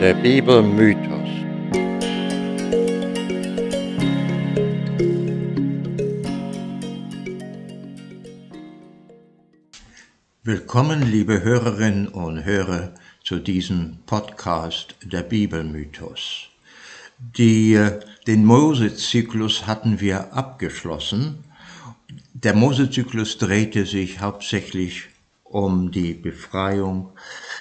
[0.00, 1.28] Der Bibelmythos.
[10.44, 12.94] Willkommen, liebe Hörerinnen und Hörer,
[13.24, 16.46] zu diesem Podcast Der Bibelmythos.
[17.18, 21.42] Die, äh, den Mose-Zyklus hatten wir abgeschlossen.
[22.34, 25.08] Der Mose-Zyklus drehte sich hauptsächlich
[25.42, 27.10] um die Befreiung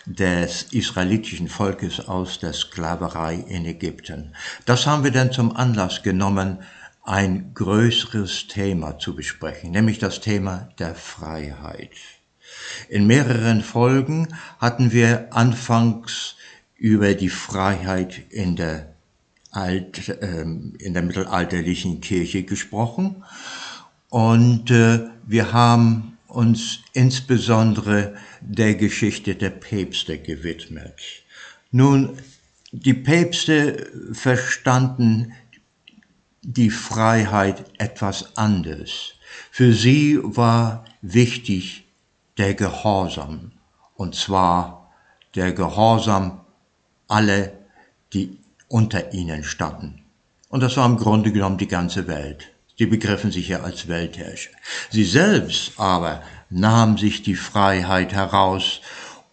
[0.07, 4.33] des israelitischen Volkes aus der Sklaverei in Ägypten.
[4.65, 6.59] Das haben wir dann zum Anlass genommen,
[7.03, 11.91] ein größeres Thema zu besprechen, nämlich das Thema der Freiheit.
[12.89, 16.35] In mehreren Folgen hatten wir anfangs
[16.77, 18.93] über die Freiheit in der,
[19.51, 23.23] Alt, äh, in der mittelalterlichen Kirche gesprochen
[24.09, 28.15] und äh, wir haben uns insbesondere
[28.49, 31.01] der Geschichte der Päpste gewidmet.
[31.71, 32.17] Nun,
[32.71, 35.33] die Päpste verstanden
[36.41, 39.13] die Freiheit etwas anders.
[39.51, 41.85] Für sie war wichtig
[42.37, 43.51] der Gehorsam,
[43.95, 44.91] und zwar
[45.35, 46.41] der Gehorsam
[47.07, 47.51] alle,
[48.13, 48.37] die
[48.69, 50.03] unter ihnen standen.
[50.49, 52.49] Und das war im Grunde genommen die ganze Welt.
[52.77, 54.51] Sie begriffen sich ja als Weltherrscher.
[54.89, 58.81] Sie selbst aber nahmen sich die Freiheit heraus,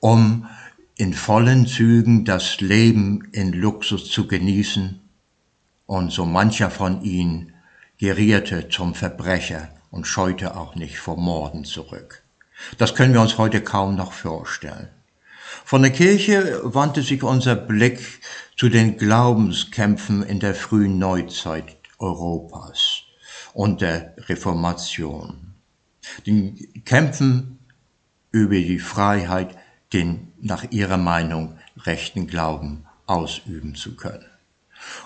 [0.00, 0.48] um
[0.96, 5.00] in vollen Zügen das Leben in Luxus zu genießen,
[5.86, 7.52] und so mancher von ihnen
[7.98, 12.22] gerierte zum Verbrecher und scheute auch nicht vor Morden zurück.
[12.78, 14.88] Das können wir uns heute kaum noch vorstellen.
[15.64, 18.20] Von der Kirche wandte sich unser Blick
[18.56, 23.02] zu den Glaubenskämpfen in der frühen Neuzeit Europas
[23.52, 25.43] und der Reformation.
[26.26, 27.58] Die kämpfen
[28.30, 29.56] über die Freiheit,
[29.92, 34.26] den nach ihrer Meinung rechten Glauben ausüben zu können.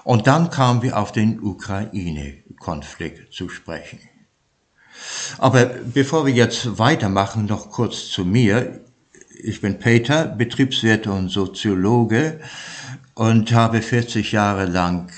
[0.05, 4.01] Und dann kamen wir auf den Ukraine-Konflikt zu sprechen.
[5.39, 8.81] Aber bevor wir jetzt weitermachen, noch kurz zu mir.
[9.41, 12.41] Ich bin Peter, Betriebswirt und Soziologe
[13.15, 15.13] und habe 40 Jahre lang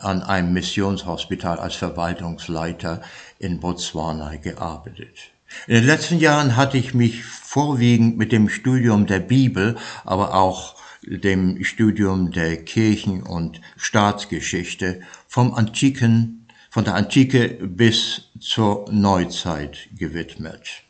[0.00, 3.02] an einem Missionshospital als Verwaltungsleiter
[3.40, 5.32] in Botswana gearbeitet.
[5.66, 10.76] In den letzten Jahren hatte ich mich vorwiegend mit dem Studium der Bibel, aber auch
[11.02, 20.84] dem Studium der Kirchen- und Staatsgeschichte vom antiken, von der Antike bis zur Neuzeit gewidmet.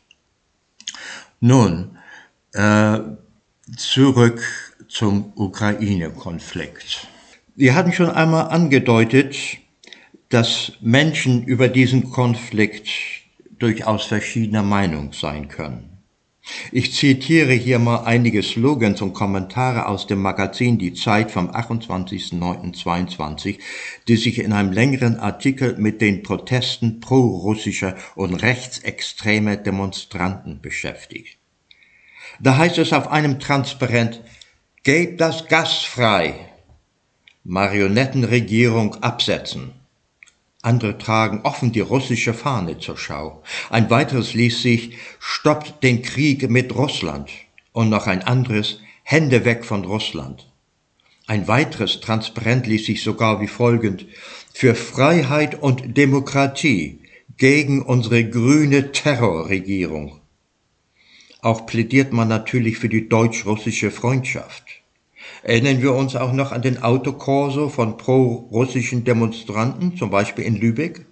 [1.39, 1.97] Nun,
[2.53, 2.99] äh,
[3.75, 4.43] zurück
[4.87, 7.07] zum Ukraine-Konflikt.
[7.55, 9.35] Wir hatten schon einmal angedeutet,
[10.31, 12.89] dass Menschen über diesen Konflikt
[13.59, 15.91] durchaus verschiedener Meinung sein können.
[16.71, 23.59] Ich zitiere hier mal einige Slogans und Kommentare aus dem Magazin Die Zeit vom 28.09.22,
[24.07, 31.37] die sich in einem längeren Artikel mit den Protesten pro-russischer und rechtsextremer Demonstranten beschäftigt.
[32.39, 34.21] Da heißt es auf einem Transparent,
[34.83, 36.33] Gebt das Gas frei,
[37.43, 39.80] Marionettenregierung absetzen.
[40.61, 43.41] Andere tragen offen die russische Fahne zur Schau.
[43.69, 47.31] Ein weiteres ließ sich Stoppt den Krieg mit Russland
[47.71, 50.47] und noch ein anderes Hände weg von Russland.
[51.25, 54.05] Ein weiteres Transparent ließ sich sogar wie folgend
[54.53, 56.99] Für Freiheit und Demokratie
[57.37, 60.19] gegen unsere grüne Terrorregierung.
[61.41, 64.70] Auch plädiert man natürlich für die deutsch-russische Freundschaft.
[65.43, 71.05] Erinnern wir uns auch noch an den Autokorso von pro-russischen Demonstranten, zum Beispiel in Lübeck?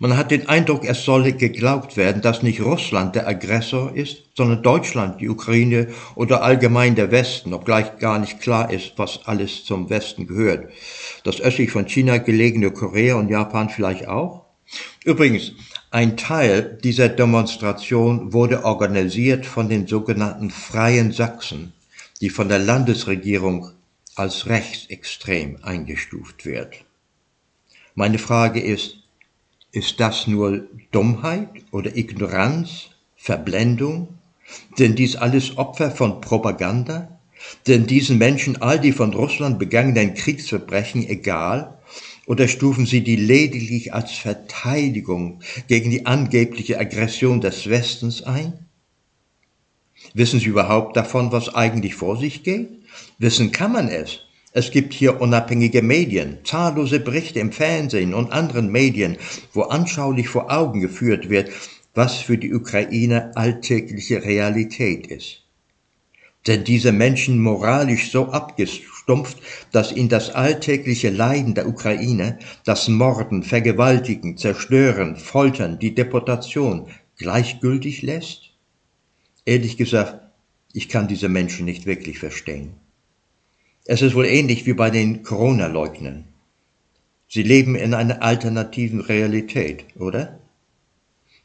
[0.00, 4.64] Man hat den Eindruck, es solle geglaubt werden, dass nicht Russland der Aggressor ist, sondern
[4.64, 5.86] Deutschland, die Ukraine
[6.16, 10.72] oder allgemein der Westen, obgleich gar nicht klar ist, was alles zum Westen gehört.
[11.22, 14.46] Das östlich von China gelegene Korea und Japan vielleicht auch?
[15.04, 15.52] Übrigens,
[15.92, 21.72] ein Teil dieser Demonstration wurde organisiert von den sogenannten Freien Sachsen,
[22.24, 23.72] die von der Landesregierung
[24.14, 26.82] als rechtsextrem eingestuft wird.
[27.94, 28.96] Meine Frage ist,
[29.72, 34.08] ist das nur Dummheit oder Ignoranz, Verblendung?
[34.78, 37.18] Denn dies alles Opfer von Propaganda?
[37.66, 41.76] Denn diesen Menschen all die von Russland begangenen Kriegsverbrechen egal?
[42.24, 48.63] Oder stufen sie die lediglich als Verteidigung gegen die angebliche Aggression des Westens ein?
[50.12, 52.68] Wissen Sie überhaupt davon, was eigentlich vor sich geht?
[53.18, 54.20] Wissen kann man es.
[54.52, 59.16] Es gibt hier unabhängige Medien, zahllose Berichte im Fernsehen und anderen Medien,
[59.52, 61.50] wo anschaulich vor Augen geführt wird,
[61.94, 65.42] was für die Ukraine alltägliche Realität ist.
[66.46, 69.38] Sind diese Menschen moralisch so abgestumpft,
[69.72, 76.86] dass ihnen das alltägliche Leiden der Ukraine, das Morden, Vergewaltigen, Zerstören, Foltern, die Deportation
[77.16, 78.43] gleichgültig lässt?
[79.46, 80.20] Ehrlich gesagt,
[80.72, 82.74] ich kann diese Menschen nicht wirklich verstehen.
[83.84, 86.24] Es ist wohl ähnlich wie bei den Corona-Leugnern.
[87.28, 90.38] Sie leben in einer alternativen Realität, oder?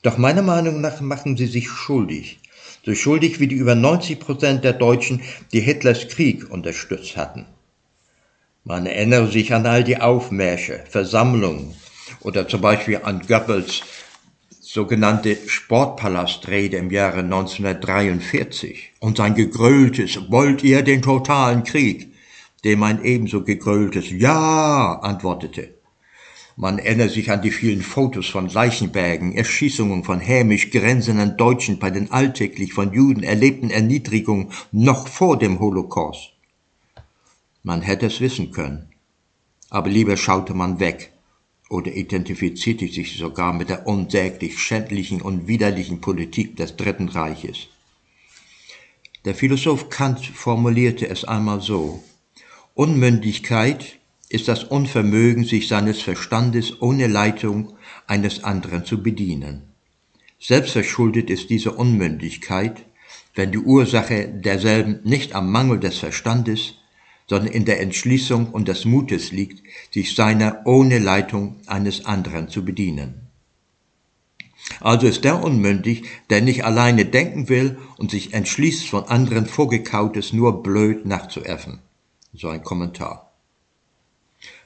[0.01, 2.39] Doch meiner Meinung nach machen sie sich schuldig.
[2.85, 7.45] So schuldig wie die über 90 Prozent der Deutschen, die Hitlers Krieg unterstützt hatten.
[8.63, 11.75] Man erinnere sich an all die Aufmärsche, Versammlungen
[12.21, 13.81] oder zum Beispiel an Goebbels
[14.71, 22.13] sogenannte Sportpalastrede im Jahre 1943 und sein gegröltes Wollt ihr den totalen Krieg,
[22.63, 25.73] dem ein ebenso gegröltes Ja antwortete.
[26.55, 31.89] Man erinnert sich an die vielen Fotos von Leichenbergen, Erschießungen von hämisch grenzenden Deutschen bei
[31.89, 36.33] den alltäglich von Juden erlebten Erniedrigungen noch vor dem Holocaust.
[37.63, 38.89] Man hätte es wissen können,
[39.71, 41.11] aber lieber schaute man weg
[41.69, 47.67] oder identifizierte sich sogar mit der unsäglich schändlichen und widerlichen Politik des Dritten Reiches.
[49.25, 52.03] Der Philosoph Kant formulierte es einmal so
[52.73, 53.99] Unmündigkeit
[54.29, 57.73] ist das Unvermögen, sich seines Verstandes ohne Leitung
[58.07, 59.63] eines anderen zu bedienen.
[60.39, 62.85] Selbstverschuldet ist diese Unmündigkeit,
[63.35, 66.75] wenn die Ursache derselben nicht am Mangel des Verstandes,
[67.29, 72.65] sondern in der Entschließung und des Mutes liegt, sich seiner ohne Leitung eines anderen zu
[72.65, 73.27] bedienen.
[74.81, 80.33] Also ist der unmündig, der nicht alleine denken will und sich entschließt, von anderen Vorgekautes
[80.33, 81.79] nur blöd nachzuäffen.
[82.33, 83.31] So ein Kommentar.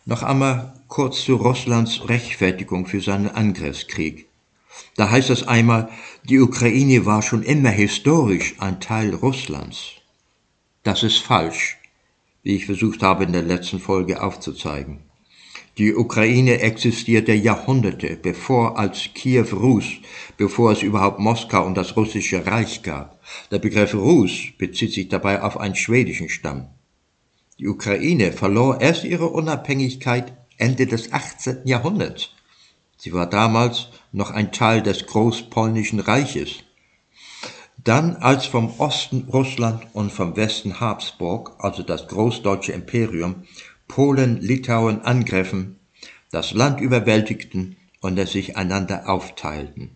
[0.05, 4.27] Noch einmal kurz zu Russlands Rechtfertigung für seinen Angriffskrieg.
[4.95, 5.89] Da heißt es einmal,
[6.23, 9.93] die Ukraine war schon immer historisch ein Teil Russlands.
[10.83, 11.77] Das ist falsch,
[12.43, 14.99] wie ich versucht habe in der letzten Folge aufzuzeigen.
[15.79, 19.85] Die Ukraine existierte Jahrhunderte, bevor als Kiew Rus,
[20.37, 23.19] bevor es überhaupt Moskau und das russische Reich gab.
[23.49, 26.67] Der Begriff Rus bezieht sich dabei auf einen schwedischen Stamm.
[27.57, 31.61] Die Ukraine verlor erst ihre Unabhängigkeit Ende des 18.
[31.65, 32.29] Jahrhunderts.
[32.97, 36.63] Sie war damals noch ein Teil des Großpolnischen Reiches.
[37.83, 43.43] Dann, als vom Osten Russland und vom Westen Habsburg, also das Großdeutsche Imperium,
[43.89, 45.79] Polen, Litauen angriffen,
[46.31, 49.91] das Land überwältigten und es sich einander aufteilten.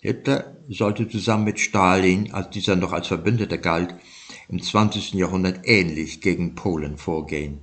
[0.00, 3.94] Hitler sollte zusammen mit Stalin, als dieser noch als Verbündeter galt,
[4.48, 5.12] im 20.
[5.12, 7.60] Jahrhundert ähnlich gegen Polen vorgehen.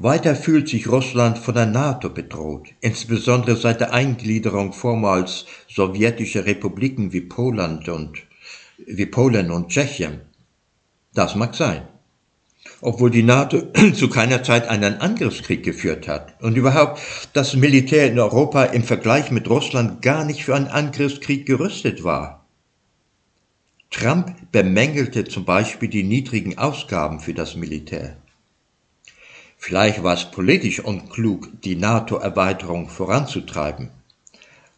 [0.00, 7.12] Weiter fühlt sich Russland von der NATO bedroht, insbesondere seit der Eingliederung vormals sowjetischer Republiken
[7.12, 8.18] wie Poland und
[8.86, 10.20] wie Polen und Tschechien.
[11.14, 11.82] Das mag sein.
[12.80, 17.00] Obwohl die NATO zu keiner Zeit einen Angriffskrieg geführt hat und überhaupt
[17.32, 22.46] das Militär in Europa im Vergleich mit Russland gar nicht für einen Angriffskrieg gerüstet war.
[23.90, 28.16] Trump bemängelte zum Beispiel die niedrigen Ausgaben für das Militär.
[29.58, 33.90] Vielleicht war es politisch unklug, die NATO-Erweiterung voranzutreiben.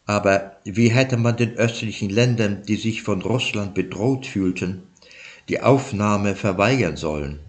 [0.05, 4.83] Aber wie hätte man den östlichen Ländern, die sich von Russland bedroht fühlten,
[5.47, 7.39] die Aufnahme verweigern sollen?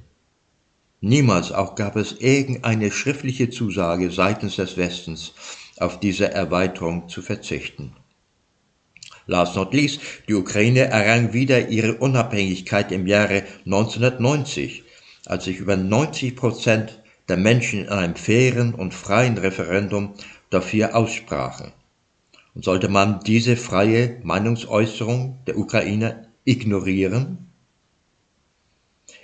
[1.01, 5.33] Niemals auch gab es irgendeine schriftliche Zusage seitens des Westens,
[5.79, 7.97] auf diese Erweiterung zu verzichten.
[9.27, 14.85] Last not least, die Ukraine errang wieder ihre Unabhängigkeit im Jahre 1990,
[15.27, 20.15] als sich über 90 Prozent der Menschen in einem fairen und freien Referendum
[20.51, 21.73] dafür aussprachen.
[22.55, 27.51] Und sollte man diese freie Meinungsäußerung der Ukraine ignorieren?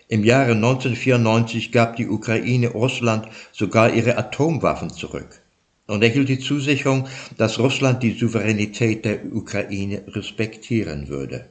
[0.09, 5.43] Im Jahre 1994 gab die Ukraine Russland sogar ihre Atomwaffen zurück
[5.87, 11.51] und erhielt die Zusicherung, dass Russland die Souveränität der Ukraine respektieren würde.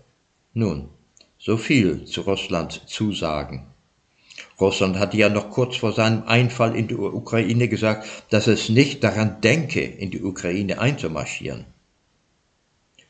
[0.53, 0.89] Nun,
[1.37, 3.67] so viel zu Russlands Zusagen.
[4.59, 9.03] Russland hatte ja noch kurz vor seinem Einfall in die Ukraine gesagt, dass es nicht
[9.03, 11.65] daran denke, in die Ukraine einzumarschieren.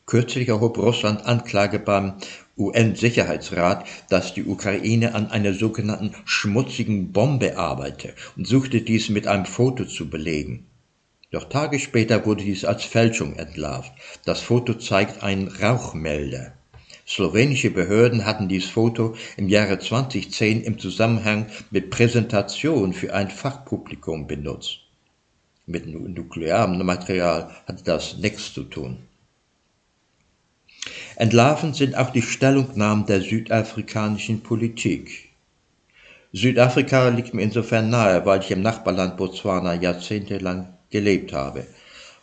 [0.05, 2.13] Kürzlich erhob Russland Anklage beim
[2.57, 9.45] UN-Sicherheitsrat, dass die Ukraine an einer sogenannten schmutzigen Bombe arbeite und suchte dies mit einem
[9.45, 10.65] Foto zu belegen.
[11.31, 13.91] Doch Tage später wurde dies als Fälschung entlarvt.
[14.25, 16.53] Das Foto zeigt einen Rauchmelder.
[17.07, 24.27] Slowenische Behörden hatten dieses Foto im Jahre 2010 im Zusammenhang mit Präsentation für ein Fachpublikum
[24.27, 24.79] benutzt.
[25.65, 28.97] Mit nuklearem Material hatte das nichts zu tun.
[31.15, 35.29] Entlarvend sind auch die Stellungnahmen der südafrikanischen Politik.
[36.33, 41.65] Südafrika liegt mir insofern nahe, weil ich im Nachbarland Botswana jahrzehntelang gelebt habe.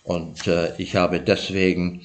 [0.04, 2.02] Und äh, ich habe deswegen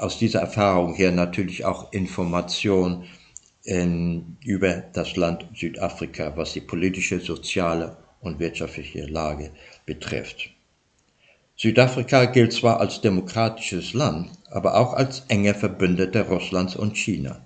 [0.00, 3.04] aus dieser Erfahrung her natürlich auch Information
[3.62, 9.50] in, über das Land Südafrika, was die politische, soziale und wirtschaftliche Lage
[9.86, 10.50] betrifft.
[11.56, 17.40] Südafrika gilt zwar als demokratisches Land, aber auch als enger Verbündeter Russlands und China.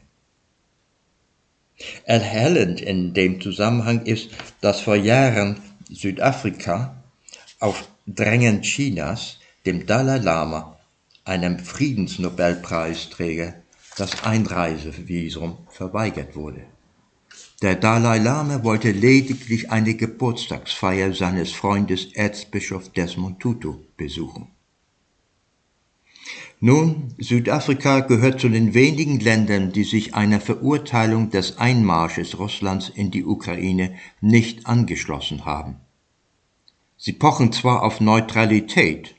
[2.05, 6.97] Erhellend in dem Zusammenhang ist, dass vor Jahren Südafrika
[7.61, 10.78] auf Drängen Chinas dem Dalai Lama,
[11.29, 13.55] einem Friedensnobelpreisträger,
[13.97, 16.65] das Einreisevisum verweigert wurde.
[17.63, 24.49] Der Dalai Lama wollte lediglich eine Geburtstagsfeier seines Freundes Erzbischof Desmond Tutu besuchen.
[26.61, 33.13] Nun, Südafrika gehört zu den wenigen Ländern, die sich einer Verurteilung des Einmarsches Russlands in
[33.13, 35.77] die Ukraine nicht angeschlossen haben.
[36.97, 39.15] Sie pochen zwar auf Neutralität,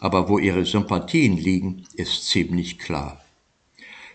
[0.00, 3.20] aber wo ihre Sympathien liegen, ist ziemlich klar.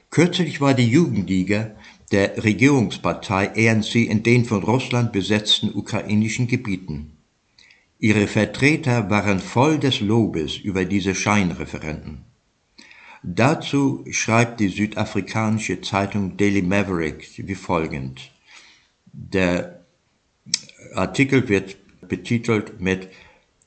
[0.09, 1.71] Kürzlich war die Jugendliga
[2.11, 7.13] der Regierungspartei ANC in den von Russland besetzten ukrainischen Gebieten.
[8.00, 12.25] Ihre Vertreter waren voll des Lobes über diese Scheinreferenten.
[13.23, 18.31] Dazu schreibt die südafrikanische Zeitung Daily Maverick wie folgend.
[19.13, 19.85] Der
[20.95, 23.09] Artikel wird betitelt mit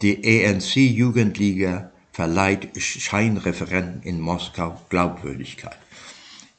[0.02, 5.76] Die ANC-Jugendliga verleiht Scheinreferenten in Moskau Glaubwürdigkeit.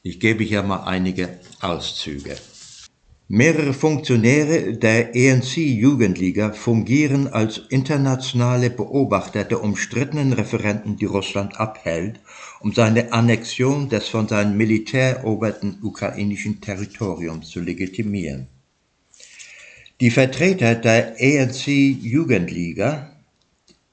[0.02, 2.36] Ich gebe hier mal einige Auszüge.
[3.28, 12.20] Mehrere Funktionäre der ENC-Jugendliga fungieren als internationale Beobachter der umstrittenen Referenten, die Russland abhält,
[12.60, 18.46] um seine Annexion des von seinem Militär eroberten ukrainischen Territoriums zu legitimieren.
[20.00, 23.15] Die Vertreter der ANC-Jugendliga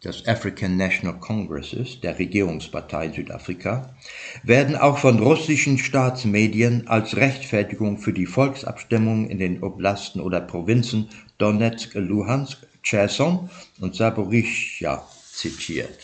[0.04, 3.96] des African National Congresses, der Regierungspartei Südafrika,
[4.44, 11.10] werden auch von russischen Staatsmedien als Rechtfertigung für die Volksabstimmung in den Oblasten oder Provinzen
[11.38, 15.98] Donetsk, Luhansk, Cherson und Saporischja zitiert.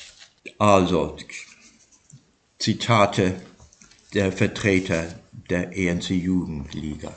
[0.58, 1.18] Also
[2.58, 3.36] Zitate
[4.14, 5.08] der Vertreter
[5.50, 7.14] der ENC-Jugendliga.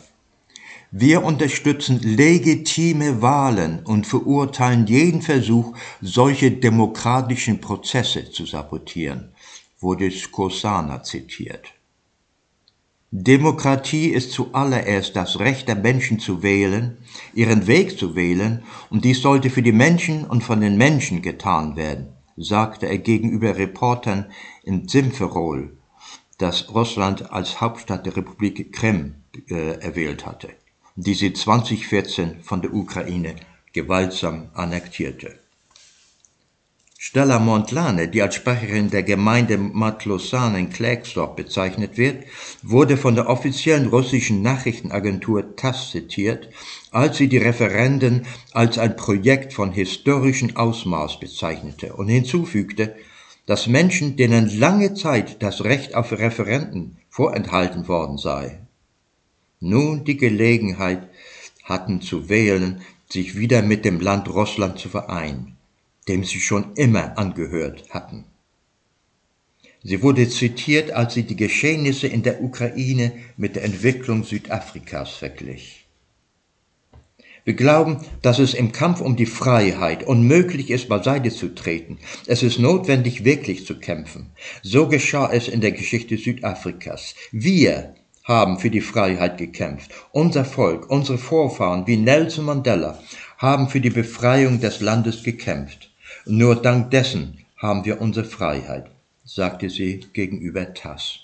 [0.95, 9.33] Wir unterstützen legitime Wahlen und verurteilen jeden Versuch, solche demokratischen Prozesse zu sabotieren,
[9.81, 11.73] wurde Skosana zitiert.
[13.11, 16.99] Demokratie ist zuallererst das Recht der Menschen zu wählen,
[17.33, 21.75] ihren Weg zu wählen, und dies sollte für die Menschen und von den Menschen getan
[21.75, 24.27] werden, sagte er gegenüber Reportern
[24.63, 25.75] in Simferol,
[26.37, 29.15] das Russland als Hauptstadt der Republik Krim
[29.49, 30.51] äh, erwählt hatte
[30.97, 33.37] die sie 2014 von der Ukraine
[33.73, 35.39] gewaltsam annektierte.
[37.05, 42.25] Stella Montlane, die als Sprecherin der Gemeinde Matlosan in Klerksdorp bezeichnet wird,
[42.63, 46.49] wurde von der offiziellen russischen Nachrichtenagentur TASS zitiert,
[46.93, 52.95] als sie die Referenden als ein Projekt von historischem Ausmaß bezeichnete und hinzufügte,
[53.47, 58.62] dass Menschen, denen lange Zeit das Recht auf Referenden vorenthalten worden sei,
[59.63, 61.09] nun die Gelegenheit
[61.65, 65.57] hatten zu wählen, sich wieder mit dem Land Russland zu vereinen,
[66.09, 68.25] dem sie schon immer angehört hatten.
[69.85, 75.87] Sie wurde zitiert, als sie die Geschehnisse in der Ukraine mit der Entwicklung Südafrikas verglich.
[77.45, 81.99] Wir glauben, dass es im Kampf um die Freiheit unmöglich ist, beiseite zu treten.
[82.27, 84.31] Es ist notwendig, wirklich zu kämpfen.
[84.63, 87.17] So geschah es in der Geschichte Südafrikas.
[87.33, 89.91] Wir, haben für die Freiheit gekämpft.
[90.13, 92.99] Unser Volk, unsere Vorfahren wie Nelson Mandela
[93.39, 95.91] haben für die Befreiung des Landes gekämpft.
[96.27, 98.91] Nur dank dessen haben wir unsere Freiheit,
[99.25, 101.21] sagte sie gegenüber Tass.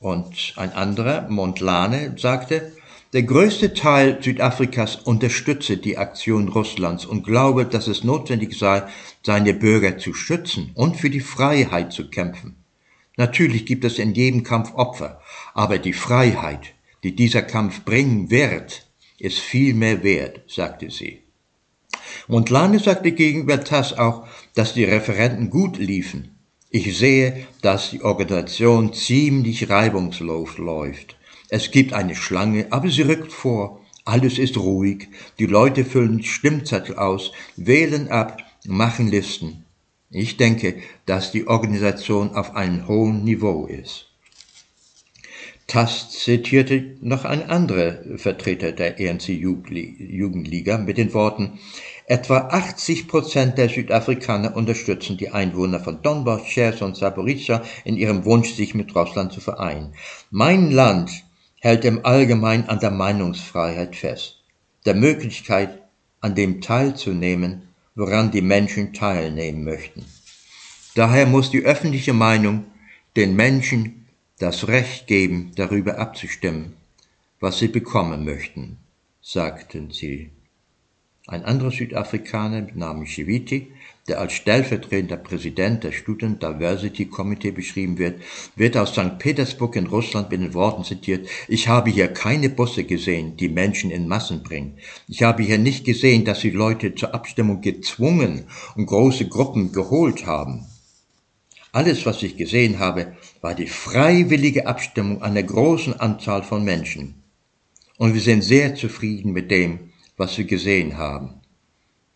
[0.00, 2.72] Und ein anderer, Montlane, sagte,
[3.14, 8.82] der größte Teil Südafrikas unterstütze die Aktion Russlands und glaube, dass es notwendig sei,
[9.24, 12.56] seine Bürger zu schützen und für die Freiheit zu kämpfen.
[13.16, 15.20] Natürlich gibt es in jedem Kampf Opfer,
[15.58, 18.86] aber die Freiheit, die dieser Kampf bringen wird,
[19.18, 21.24] ist viel mehr wert, sagte sie.
[22.28, 26.38] Montlane sagte gegenüber TASS auch, dass die Referenten gut liefen.
[26.70, 31.16] Ich sehe, dass die Organisation ziemlich reibungslos läuft.
[31.48, 33.80] Es gibt eine Schlange, aber sie rückt vor.
[34.04, 35.08] Alles ist ruhig.
[35.40, 39.64] Die Leute füllen Stimmzettel aus, wählen ab, machen Listen.
[40.08, 44.07] Ich denke, dass die Organisation auf einem hohen Niveau ist.
[45.68, 51.58] Tast zitierte noch ein anderer Vertreter der ENC-Jugendliga mit den Worten,
[52.06, 58.24] etwa 80 Prozent der Südafrikaner unterstützen die Einwohner von Donbass, Cherson und Saporica in ihrem
[58.24, 59.92] Wunsch, sich mit Russland zu vereinen.
[60.30, 61.10] Mein Land
[61.60, 64.42] hält im Allgemeinen an der Meinungsfreiheit fest,
[64.86, 65.82] der Möglichkeit,
[66.22, 70.06] an dem teilzunehmen, woran die Menschen teilnehmen möchten.
[70.94, 72.64] Daher muss die öffentliche Meinung
[73.16, 73.97] den Menschen
[74.38, 76.74] das Recht geben, darüber abzustimmen,
[77.40, 78.78] was sie bekommen möchten,
[79.20, 80.30] sagten sie.
[81.26, 83.72] Ein anderer Südafrikaner mit Namen Chiviti,
[84.06, 88.22] der als stellvertretender Präsident des Student Diversity Committee beschrieben wird,
[88.56, 89.18] wird aus St.
[89.18, 93.90] Petersburg in Russland mit den Worten zitiert, ich habe hier keine Busse gesehen, die Menschen
[93.90, 94.78] in Massen bringen.
[95.08, 98.44] Ich habe hier nicht gesehen, dass sie Leute zur Abstimmung gezwungen
[98.76, 100.64] und große Gruppen geholt haben.
[101.72, 107.22] Alles, was ich gesehen habe, war die freiwillige Abstimmung einer großen Anzahl von Menschen.
[107.96, 111.40] Und wir sind sehr zufrieden mit dem, was wir gesehen haben.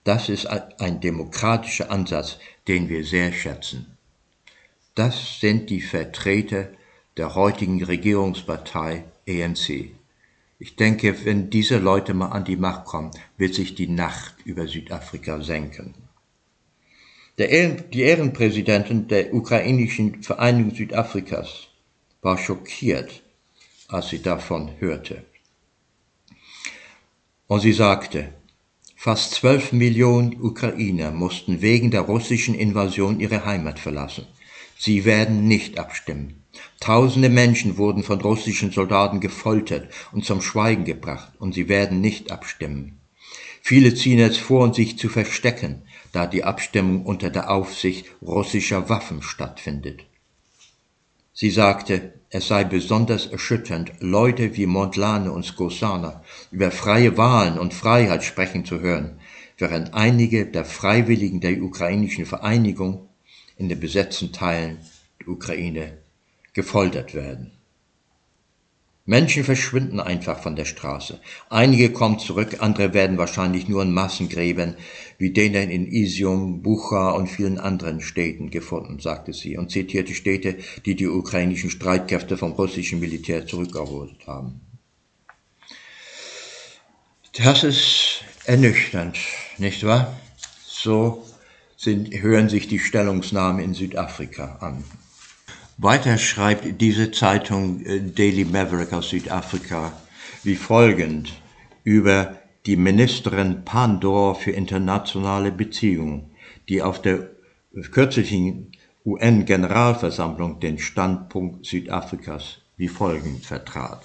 [0.05, 3.97] Das ist ein demokratischer Ansatz, den wir sehr schätzen.
[4.95, 6.69] Das sind die Vertreter
[7.17, 9.91] der heutigen Regierungspartei ENC.
[10.59, 14.67] Ich denke, wenn diese Leute mal an die Macht kommen, wird sich die Nacht über
[14.67, 15.95] Südafrika senken.
[17.39, 21.69] Ehren, die Ehrenpräsidentin der ukrainischen Vereinigung Südafrikas
[22.21, 23.23] war schockiert,
[23.89, 25.25] als sie davon hörte.
[27.47, 28.33] Und sie sagte,
[28.97, 34.27] fast zwölf Millionen Ukrainer mussten wegen der russischen Invasion ihre Heimat verlassen.
[34.79, 36.45] Sie werden nicht abstimmen.
[36.81, 42.31] Tausende Menschen wurden von russischen Soldaten gefoltert und zum Schweigen gebracht, und sie werden nicht
[42.31, 42.99] abstimmen.
[43.63, 45.83] Viele ziehen es vor, sich zu verstecken,
[46.13, 50.05] da die Abstimmung unter der Aufsicht russischer Waffen stattfindet.
[51.33, 57.75] Sie sagte, es sei besonders erschütternd, Leute wie Montlane und Skosana über freie Wahlen und
[57.75, 59.19] Freiheit sprechen zu hören,
[59.57, 63.09] während einige der Freiwilligen der ukrainischen Vereinigung
[63.57, 64.79] in den besetzten Teilen
[65.21, 65.99] der Ukraine
[66.53, 67.53] gefoltert werden.
[69.05, 71.21] Menschen verschwinden einfach von der Straße.
[71.51, 74.77] Einige kommen zurück, andere werden wahrscheinlich nur in Massengräben
[75.23, 80.57] wie denen in Isium, Bucha und vielen anderen Städten gefunden, sagte sie und zitierte Städte,
[80.85, 84.61] die die ukrainischen Streitkräfte vom russischen Militär zurückerobert haben.
[87.35, 89.17] Das ist ernüchternd,
[89.59, 90.13] nicht wahr?
[90.67, 91.25] So
[91.77, 94.83] sind, hören sich die Stellungsnahmen in Südafrika an.
[95.79, 99.93] Weiter schreibt diese Zeitung äh, Daily Maverick aus Südafrika
[100.43, 101.33] wie folgend
[101.83, 106.31] über die Ministerin Pandor für internationale Beziehungen,
[106.69, 107.31] die auf der
[107.91, 108.73] kürzlichen
[109.05, 114.05] UN-Generalversammlung den Standpunkt Südafrikas wie folgend vertrat.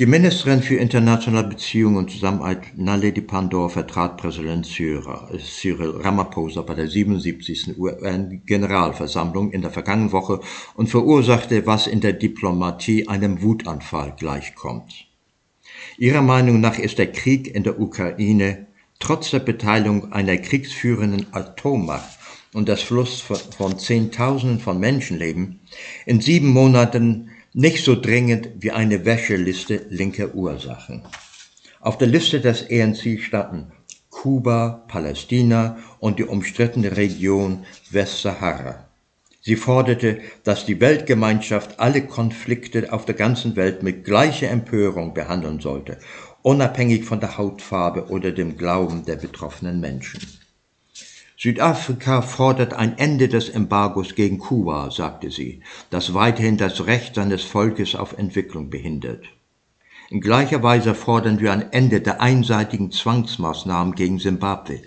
[0.00, 6.88] Die Ministerin für internationale Beziehungen und Zusammenarbeit Naledi Pandor vertrat Präsident Cyril Ramaphosa bei der
[6.88, 7.78] 77.
[7.78, 10.40] UN-Generalversammlung in der vergangenen Woche
[10.74, 15.06] und verursachte, was in der Diplomatie einem Wutanfall gleichkommt.
[15.98, 18.68] Ihrer Meinung nach ist der Krieg in der Ukraine
[19.00, 22.18] trotz der Beteiligung einer kriegsführenden Atommacht
[22.54, 25.60] und des Fluss von Zehntausenden von Menschenleben
[26.06, 31.04] in sieben Monaten nicht so dringend wie eine Wäscheliste linker Ursachen.
[31.80, 33.72] Auf der Liste des ENC standen
[34.10, 38.86] Kuba, Palästina und die umstrittene Region Westsahara.
[39.42, 45.60] Sie forderte, dass die Weltgemeinschaft alle Konflikte auf der ganzen Welt mit gleicher Empörung behandeln
[45.60, 45.98] sollte,
[46.42, 50.20] unabhängig von der Hautfarbe oder dem Glauben der betroffenen Menschen.
[51.42, 57.44] Südafrika fordert ein Ende des Embargos gegen Kuba, sagte sie, das weiterhin das Recht seines
[57.44, 59.24] Volkes auf Entwicklung behindert.
[60.10, 64.82] In gleicher Weise fordern wir ein Ende der einseitigen Zwangsmaßnahmen gegen Simbabwe,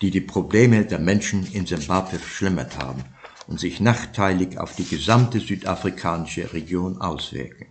[0.00, 3.04] die die Probleme der Menschen in Simbabwe verschlimmert haben
[3.46, 7.66] und sich nachteilig auf die gesamte südafrikanische Region auswirken.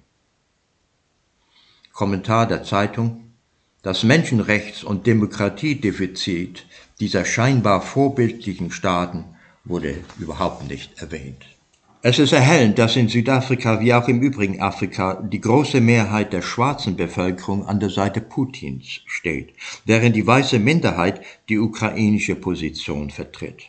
[1.92, 3.34] Kommentar der Zeitung
[3.84, 6.66] Das Menschenrechts- und Demokratiedefizit
[7.02, 9.26] dieser scheinbar vorbildlichen Staaten
[9.66, 11.44] wurde überhaupt nicht erwähnt.
[12.04, 16.42] Es ist erhellend, dass in Südafrika wie auch im übrigen Afrika die große Mehrheit der
[16.42, 19.54] schwarzen Bevölkerung an der Seite Putins steht,
[19.86, 23.64] während die weiße Minderheit die ukrainische Position vertritt.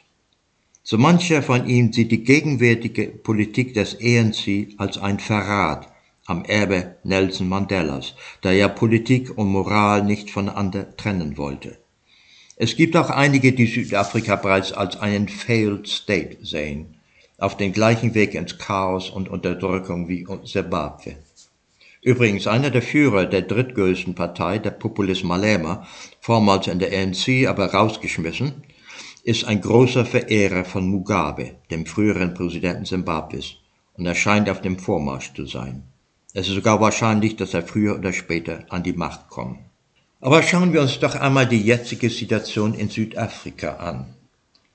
[0.82, 5.88] So mancher von ihnen sieht die gegenwärtige Politik des ENC als ein Verrat
[6.26, 11.81] am Erbe Nelson Mandelas, der ja Politik und Moral nicht voneinander trennen wollte.
[12.56, 16.94] Es gibt auch einige, die Südafrika bereits als einen Failed State sehen,
[17.38, 21.16] auf den gleichen Weg ins Chaos und Unterdrückung wie Zimbabwe.
[22.02, 25.86] Übrigens, einer der Führer der drittgrößten Partei, der Populist Malema,
[26.20, 28.64] vormals in der ANC, aber rausgeschmissen,
[29.24, 33.54] ist ein großer Verehrer von Mugabe, dem früheren Präsidenten Zimbabwes,
[33.96, 35.84] und er scheint auf dem Vormarsch zu sein.
[36.34, 39.58] Es ist sogar wahrscheinlich, dass er früher oder später an die Macht kommt.
[40.24, 44.14] Aber schauen wir uns doch einmal die jetzige Situation in Südafrika an.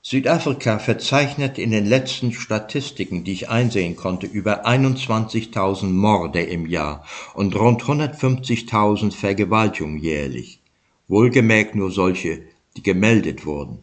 [0.01, 7.05] Südafrika verzeichnet in den letzten Statistiken, die ich einsehen konnte, über 21.000 Morde im Jahr
[7.33, 10.59] und rund 150.000 Vergewaltigungen jährlich.
[11.07, 12.41] Wohlgemerkt nur solche,
[12.75, 13.79] die gemeldet wurden.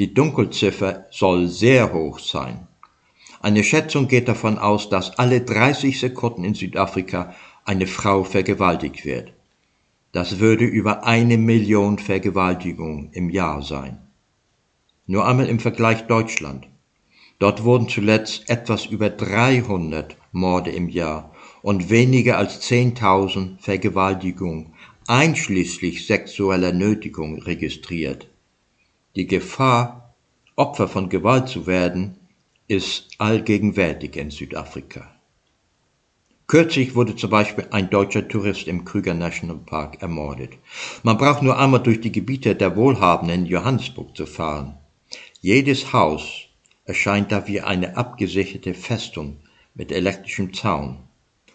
[0.00, 2.66] Die Dunkelziffer soll sehr hoch sein.
[3.40, 9.32] Eine Schätzung geht davon aus, dass alle 30 Sekunden in Südafrika eine Frau vergewaltigt wird.
[10.14, 13.98] Das würde über eine Million Vergewaltigungen im Jahr sein.
[15.08, 16.68] Nur einmal im Vergleich Deutschland.
[17.40, 24.74] Dort wurden zuletzt etwas über 300 Morde im Jahr und weniger als 10.000 Vergewaltigungen
[25.08, 28.28] einschließlich sexueller Nötigung registriert.
[29.16, 30.14] Die Gefahr,
[30.54, 32.18] Opfer von Gewalt zu werden,
[32.68, 35.13] ist allgegenwärtig in Südafrika.
[36.46, 40.52] Kürzlich wurde zum Beispiel ein deutscher Tourist im Krüger National Park ermordet.
[41.02, 44.74] Man braucht nur einmal durch die Gebiete der wohlhabenden Johannesburg zu fahren.
[45.40, 46.48] Jedes Haus
[46.84, 49.38] erscheint da wie eine abgesicherte Festung
[49.74, 50.98] mit elektrischem Zaun,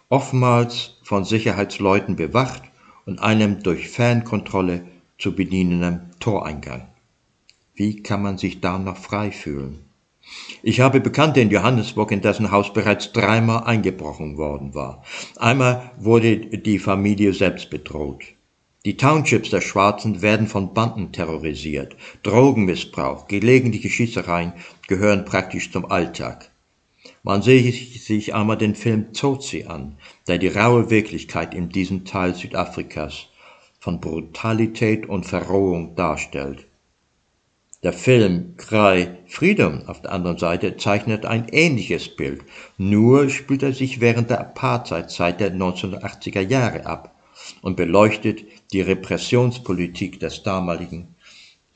[0.10, 2.64] oftmals von Sicherheitsleuten bewacht
[3.06, 4.88] und einem durch Fernkontrolle
[5.20, 6.88] zu bedienenden Toreingang.
[7.76, 9.89] Wie kann man sich da noch frei fühlen?
[10.62, 15.04] Ich habe Bekannte in Johannesburg, in dessen Haus bereits dreimal eingebrochen worden war.
[15.38, 18.24] Einmal wurde die Familie selbst bedroht.
[18.86, 21.98] Die Townships der Schwarzen werden von Banden terrorisiert.
[22.24, 24.54] Drogenmissbrauch, gelegentliche Schießereien
[24.88, 26.50] gehören praktisch zum Alltag.
[27.24, 32.34] Man sehe sich einmal den Film Tsotsi an, der die raue Wirklichkeit in diesem Teil
[32.34, 33.28] Südafrikas
[33.80, 36.66] von Brutalität und Verrohung darstellt.
[37.82, 42.42] Der Film Cry Freedom auf der anderen Seite zeichnet ein ähnliches Bild,
[42.78, 47.16] nur spielt er sich während der Apartheidzeit der 1980er Jahre ab
[47.62, 51.16] und beleuchtet die Repressionspolitik des damaligen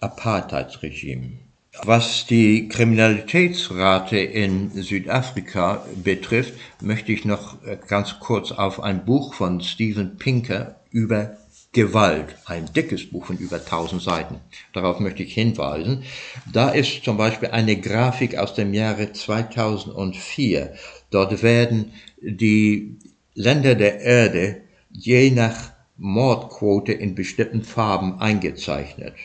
[0.02, 1.40] Apartheidsregimes.
[1.84, 9.62] Was die Kriminalitätsrate in Südafrika betrifft, möchte ich noch ganz kurz auf ein Buch von
[9.62, 11.38] Steven Pinker über
[11.74, 14.40] Gewalt, ein dickes Buch von über 1000 Seiten.
[14.74, 16.04] Darauf möchte ich hinweisen.
[16.52, 20.76] Da ist zum Beispiel eine Grafik aus dem Jahre 2004.
[21.10, 22.96] Dort werden die
[23.34, 29.16] Länder der Erde je nach Mordquote in bestimmten Farben eingezeichnet.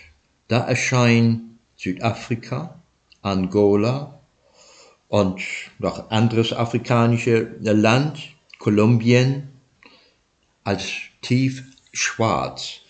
[0.48, 2.82] Da erscheinen Südafrika,
[3.20, 4.20] Angola
[5.08, 5.42] und
[5.78, 8.20] noch anderes afrikanische Land,
[8.58, 9.48] Kolumbien,
[10.64, 11.64] als tief
[11.98, 12.80] schwarz.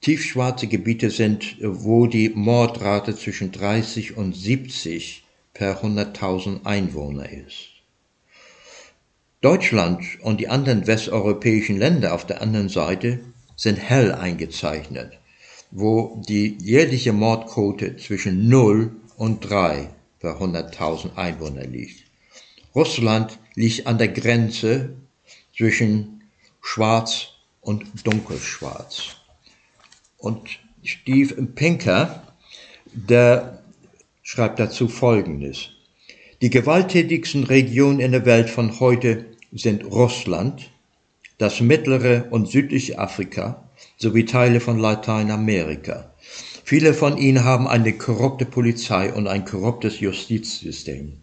[0.00, 7.68] Tiefschwarze Gebiete sind, wo die Mordrate zwischen 30 und 70 per 100.000 Einwohner ist.
[9.42, 13.20] Deutschland und die anderen westeuropäischen Länder auf der anderen Seite
[13.56, 15.18] sind hell eingezeichnet,
[15.70, 19.88] wo die jährliche Mordquote zwischen 0 und 3
[20.18, 22.04] per 100.000 Einwohner liegt.
[22.74, 24.94] Russland liegt an der Grenze
[25.56, 26.19] zwischen
[26.60, 27.28] schwarz
[27.60, 29.16] und dunkelschwarz.
[30.18, 32.22] Und Steve Pinker,
[32.92, 33.62] der
[34.22, 35.70] schreibt dazu Folgendes.
[36.40, 40.70] Die gewalttätigsten Regionen in der Welt von heute sind Russland,
[41.36, 46.14] das mittlere und südliche Afrika sowie Teile von Lateinamerika.
[46.64, 51.18] Viele von ihnen haben eine korrupte Polizei und ein korruptes Justizsystem,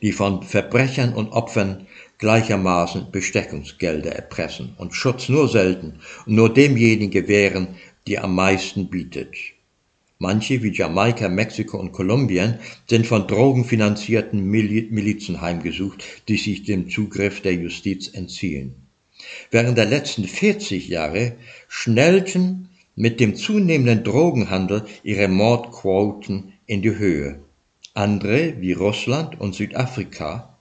[0.00, 1.87] die von Verbrechern und Opfern
[2.18, 7.68] gleichermaßen Bestechungsgelder erpressen und Schutz nur selten und nur demjenigen gewähren,
[8.06, 9.34] die am meisten bietet.
[10.20, 17.40] Manche wie Jamaika, Mexiko und Kolumbien sind von drogenfinanzierten Milizen heimgesucht, die sich dem Zugriff
[17.40, 18.74] der Justiz entziehen.
[19.52, 21.36] Während der letzten 40 Jahre
[21.68, 27.38] schnellten mit dem zunehmenden Drogenhandel ihre Mordquoten in die Höhe.
[27.94, 30.57] Andere wie Russland und Südafrika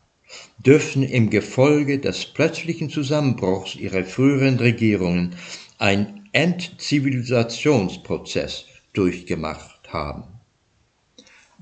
[0.57, 5.35] dürften im Gefolge des plötzlichen Zusammenbruchs ihrer früheren Regierungen
[5.77, 10.23] einen Entzivilisationsprozess durchgemacht haben.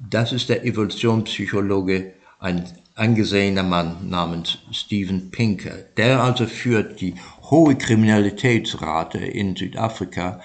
[0.09, 5.75] Das ist der Evolutionspsychologe, ein angesehener Mann namens Steven Pinker.
[5.97, 7.15] Der also führt die
[7.49, 10.41] hohe Kriminalitätsrate in Südafrika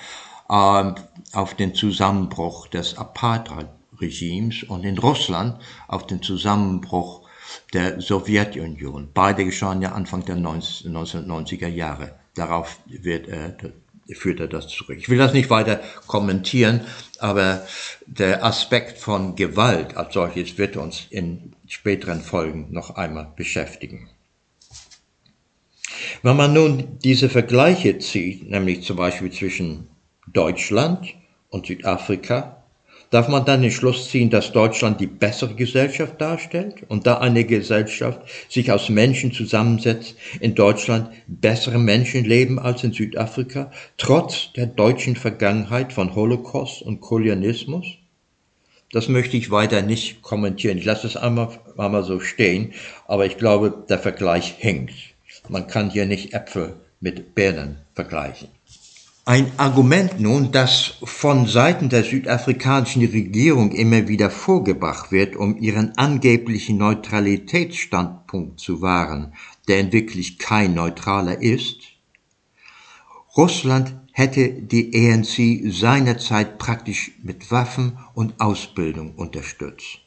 [0.48, 0.92] äh,
[1.33, 3.68] auf den Zusammenbruch des Apartheid
[4.00, 5.56] Regimes und in Russland
[5.87, 7.19] auf den Zusammenbruch
[7.72, 9.10] der Sowjetunion.
[9.12, 12.14] Beide geschahen ja Anfang der 1990er Jahre.
[12.34, 13.56] Darauf wird er,
[14.12, 14.96] führt er das zurück.
[14.98, 16.82] Ich will das nicht weiter kommentieren,
[17.18, 17.66] aber
[18.06, 24.08] der Aspekt von Gewalt als solches wird uns in späteren Folgen noch einmal beschäftigen.
[26.22, 29.88] Wenn man nun diese Vergleiche zieht, nämlich zum Beispiel zwischen
[30.26, 31.14] Deutschland
[31.48, 32.60] und Südafrika,
[33.11, 37.44] darf man dann den Schluss ziehen, dass Deutschland die bessere Gesellschaft darstellt und da eine
[37.44, 44.66] Gesellschaft sich aus Menschen zusammensetzt, in Deutschland bessere Menschen leben als in Südafrika, trotz der
[44.66, 47.87] deutschen Vergangenheit von Holocaust und Kolonialismus?
[48.92, 50.79] Das möchte ich weiter nicht kommentieren.
[50.79, 52.73] Ich lasse es einmal, einmal so stehen,
[53.07, 54.92] aber ich glaube, der Vergleich hängt.
[55.49, 58.49] Man kann hier nicht Äpfel mit Birnen vergleichen.
[59.30, 65.96] Ein Argument nun, das von Seiten der südafrikanischen Regierung immer wieder vorgebracht wird, um ihren
[65.96, 69.32] angeblichen Neutralitätsstandpunkt zu wahren,
[69.68, 71.76] der in wirklich kein neutraler ist,
[73.36, 80.00] Russland hätte die ANC seinerzeit praktisch mit Waffen und Ausbildung unterstützt.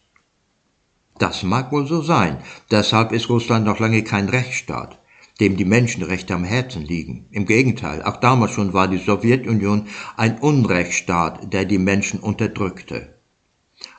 [1.18, 2.40] Das mag wohl so sein,
[2.72, 5.00] deshalb ist Russland noch lange kein Rechtsstaat
[5.40, 7.26] dem die Menschenrechte am Herzen liegen.
[7.32, 13.14] Im Gegenteil, auch damals schon war die Sowjetunion ein Unrechtsstaat, der die Menschen unterdrückte.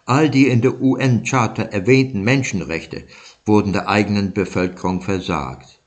[0.06, 3.04] All die in der UN-Charta erwähnten Menschenrechte
[3.46, 5.80] wurden der eigenen Bevölkerung versagt.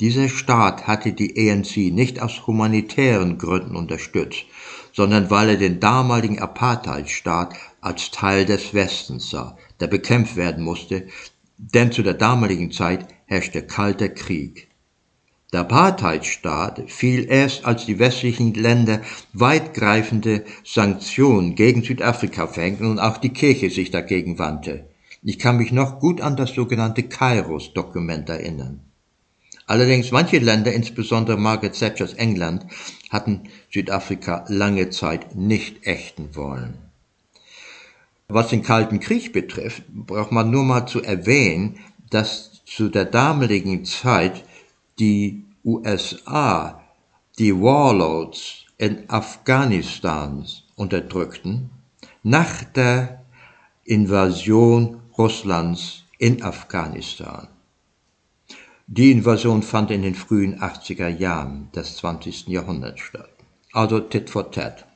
[0.00, 4.44] Dieser Staat hatte die ANC nicht aus humanitären Gründen unterstützt,
[4.92, 11.08] sondern weil er den damaligen Apartheidstaat als Teil des Westens sah, der bekämpft werden musste,
[11.58, 14.68] denn zu der damaligen Zeit herrschte kalter Krieg.
[15.52, 19.00] Der Apartheidstaat fiel erst, als die westlichen Länder
[19.32, 24.86] weitgreifende Sanktionen gegen Südafrika verhängten und auch die Kirche sich dagegen wandte.
[25.22, 28.80] Ich kann mich noch gut an das sogenannte Kairos-Dokument erinnern.
[29.66, 32.66] Allerdings manche Länder, insbesondere Margaret Thatchers England,
[33.10, 36.87] hatten Südafrika lange Zeit nicht ächten wollen.
[38.30, 41.78] Was den Kalten Krieg betrifft, braucht man nur mal zu erwähnen,
[42.10, 44.44] dass zu der damaligen Zeit
[44.98, 46.82] die USA
[47.38, 50.44] die Warlords in Afghanistan
[50.76, 51.70] unterdrückten,
[52.22, 53.24] nach der
[53.84, 57.48] Invasion Russlands in Afghanistan.
[58.86, 62.48] Die Invasion fand in den frühen 80er Jahren des 20.
[62.48, 63.30] Jahrhunderts statt.
[63.72, 64.87] Also tit for tat.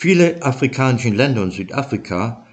[0.00, 2.46] Viele afrikanische Länder und Südafrika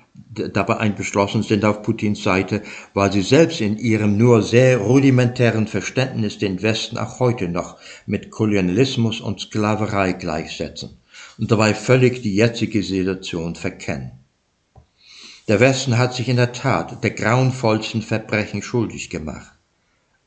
[0.54, 2.62] dabei eingeschlossen sind auf Putins Seite,
[2.94, 8.32] weil sie selbst in ihrem nur sehr rudimentären Verständnis den Westen auch heute noch mit
[8.32, 10.98] Kolonialismus und Sklaverei gleichsetzen
[11.38, 14.12] und dabei völlig die jetzige Situation verkennen.
[15.48, 19.54] Der Westen hat sich in der Tat der grauenvollsten Verbrechen schuldig gemacht.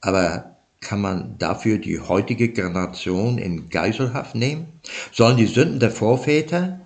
[0.00, 4.80] Aber kann man dafür die heutige Generation in Geiselhaft nehmen?
[5.12, 6.80] Sollen die Sünden der Vorväter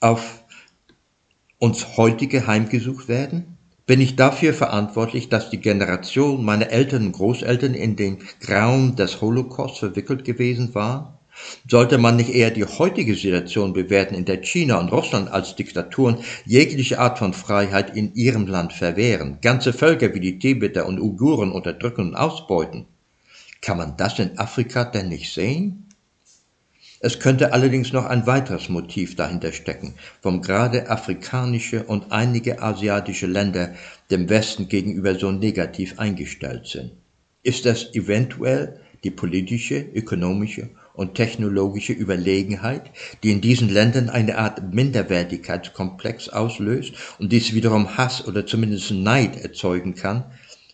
[0.00, 0.44] auf
[1.58, 3.56] uns heutige heimgesucht werden?
[3.86, 9.20] Bin ich dafür verantwortlich, dass die Generation meiner Eltern und Großeltern in den Grauen des
[9.20, 11.20] Holocaust verwickelt gewesen war?
[11.68, 16.18] Sollte man nicht eher die heutige Situation bewerten, in der China und Russland als Diktaturen
[16.46, 21.52] jegliche Art von Freiheit in ihrem Land verwehren, ganze Völker wie die Tibeter und Uiguren
[21.52, 22.86] unterdrücken und ausbeuten?
[23.60, 25.85] Kann man das in Afrika denn nicht sehen?
[27.00, 33.26] Es könnte allerdings noch ein weiteres Motiv dahinter stecken, warum gerade afrikanische und einige asiatische
[33.26, 33.74] Länder
[34.10, 36.92] dem Westen gegenüber so negativ eingestellt sind.
[37.42, 42.90] Ist das eventuell die politische, ökonomische und technologische Überlegenheit,
[43.22, 49.36] die in diesen Ländern eine Art Minderwertigkeitskomplex auslöst und dies wiederum Hass oder zumindest Neid
[49.36, 50.24] erzeugen kann,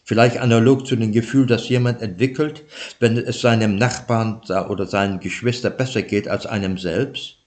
[0.04, 2.64] Vielleicht analog zu dem Gefühl, das jemand entwickelt,
[2.98, 7.38] wenn es seinem Nachbarn oder seinen Geschwister besser geht als einem selbst.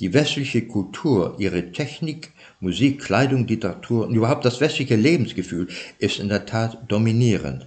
[0.00, 6.28] Die westliche Kultur, ihre Technik, Musik, Kleidung, Literatur und überhaupt das westliche Lebensgefühl ist in
[6.28, 7.66] der Tat dominierend.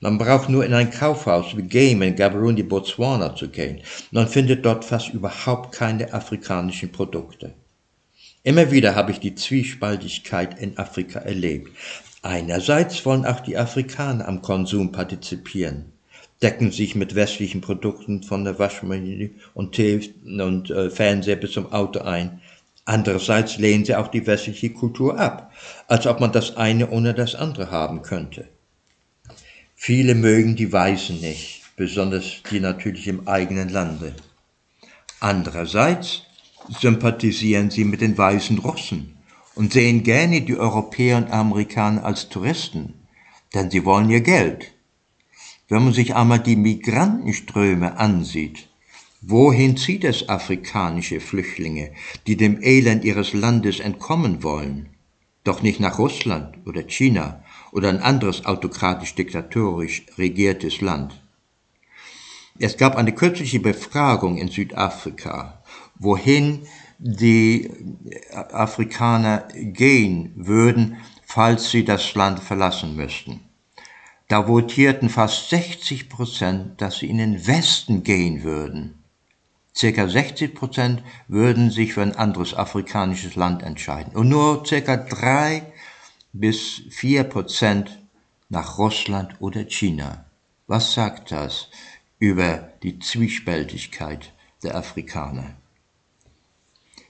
[0.00, 3.80] Man braucht nur in ein Kaufhaus wie Game in Gaborone, Botswana zu gehen.
[4.10, 7.54] Man findet dort fast überhaupt keine afrikanischen Produkte.
[8.42, 11.70] Immer wieder habe ich die Zwiespaltigkeit in Afrika erlebt.
[12.22, 15.86] Einerseits wollen auch die Afrikaner am Konsum partizipieren,
[16.42, 21.72] decken sich mit westlichen Produkten von der Waschmaschine und Tee und äh, Fernseher bis zum
[21.72, 22.42] Auto ein.
[22.84, 25.52] Andererseits lehnen sie auch die westliche Kultur ab,
[25.86, 28.48] als ob man das eine ohne das andere haben könnte.
[29.74, 34.12] Viele mögen die Weißen nicht, besonders die natürlich im eigenen Lande.
[35.20, 36.24] Andererseits
[36.80, 39.16] sympathisieren sie mit den weißen Russen
[39.54, 42.94] und sehen gerne die Europäer und Amerikaner als Touristen,
[43.54, 44.72] denn sie wollen ihr Geld.
[45.68, 48.68] Wenn man sich einmal die Migrantenströme ansieht,
[49.20, 51.92] wohin zieht es afrikanische Flüchtlinge,
[52.26, 54.88] die dem Elend ihres Landes entkommen wollen?
[55.44, 61.20] Doch nicht nach Russland oder China oder ein anderes autokratisch-diktatorisch regiertes Land.
[62.58, 65.62] Es gab eine kürzliche Befragung in Südafrika,
[65.98, 66.66] wohin
[67.02, 67.70] die
[68.34, 73.40] Afrikaner gehen würden, falls sie das Land verlassen müssten.
[74.28, 79.02] Da votierten fast 60 Prozent, dass sie in den Westen gehen würden.
[79.74, 85.62] Circa 60 Prozent würden sich für ein anderes afrikanisches Land entscheiden und nur circa drei
[86.32, 87.98] bis vier Prozent
[88.50, 90.26] nach Russland oder China.
[90.66, 91.68] Was sagt das
[92.18, 94.32] über die Zwiespältigkeit
[94.62, 95.54] der Afrikaner?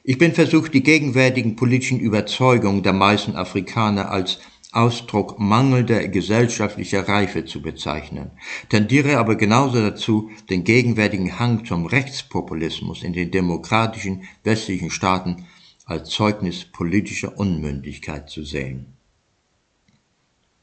[0.02, 4.38] Ich bin versucht, die gegenwärtigen politischen Überzeugungen der meisten Afrikaner als
[4.72, 8.30] Ausdruck mangelnder gesellschaftlicher Reife zu bezeichnen,
[8.68, 15.46] tendiere aber genauso dazu, den gegenwärtigen Hang zum Rechtspopulismus in den demokratischen westlichen Staaten
[15.84, 18.94] als Zeugnis politischer Unmündigkeit zu sehen.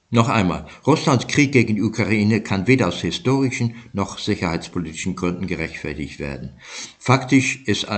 [0.10, 6.18] Noch einmal, Russlands Krieg gegen die Ukraine kann weder aus historischen noch sicherheitspolitischen Gründen gerechtfertigt
[6.18, 6.54] werden.
[6.98, 7.90] Faktisch ist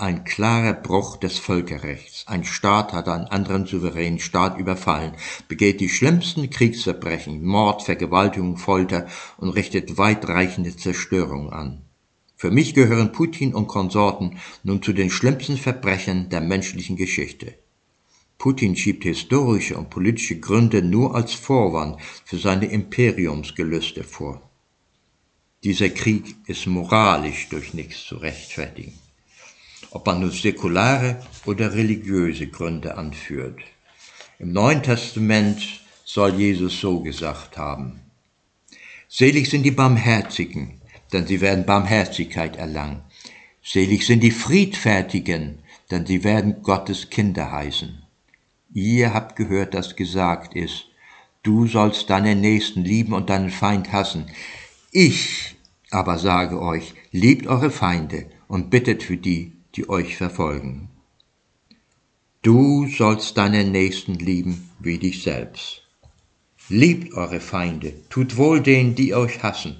[0.00, 2.24] ein klarer Bruch des Völkerrechts.
[2.26, 5.12] Ein Staat hat einen anderen souveränen Staat überfallen,
[5.48, 11.82] begeht die schlimmsten Kriegsverbrechen, Mord, Vergewaltigung, Folter und richtet weitreichende Zerstörung an.
[12.36, 17.54] Für mich gehören Putin und Konsorten nun zu den schlimmsten Verbrechern der menschlichen Geschichte.
[18.38, 24.40] Putin schiebt historische und politische Gründe nur als Vorwand für seine Imperiumsgelüste vor.
[25.62, 28.94] Dieser Krieg ist moralisch durch nichts zu rechtfertigen,
[29.90, 33.60] ob man nur säkulare oder religiöse Gründe anführt.
[34.38, 35.60] Im Neuen Testament
[36.04, 38.00] soll Jesus so gesagt haben.
[39.08, 40.80] Selig sind die Barmherzigen,
[41.12, 43.02] denn sie werden Barmherzigkeit erlangen.
[43.62, 45.58] Selig sind die Friedfertigen,
[45.90, 48.02] denn sie werden Gottes Kinder heißen.
[48.72, 50.86] Ihr habt gehört, dass gesagt ist,
[51.42, 54.26] du sollst deinen Nächsten lieben und deinen Feind hassen.
[54.92, 55.56] Ich
[55.90, 60.88] aber sage euch, liebt eure Feinde und bittet für die, die euch verfolgen.
[62.42, 65.82] Du sollst deinen Nächsten lieben wie dich selbst.
[66.68, 69.76] Liebt eure Feinde, tut wohl denen, die euch hassen,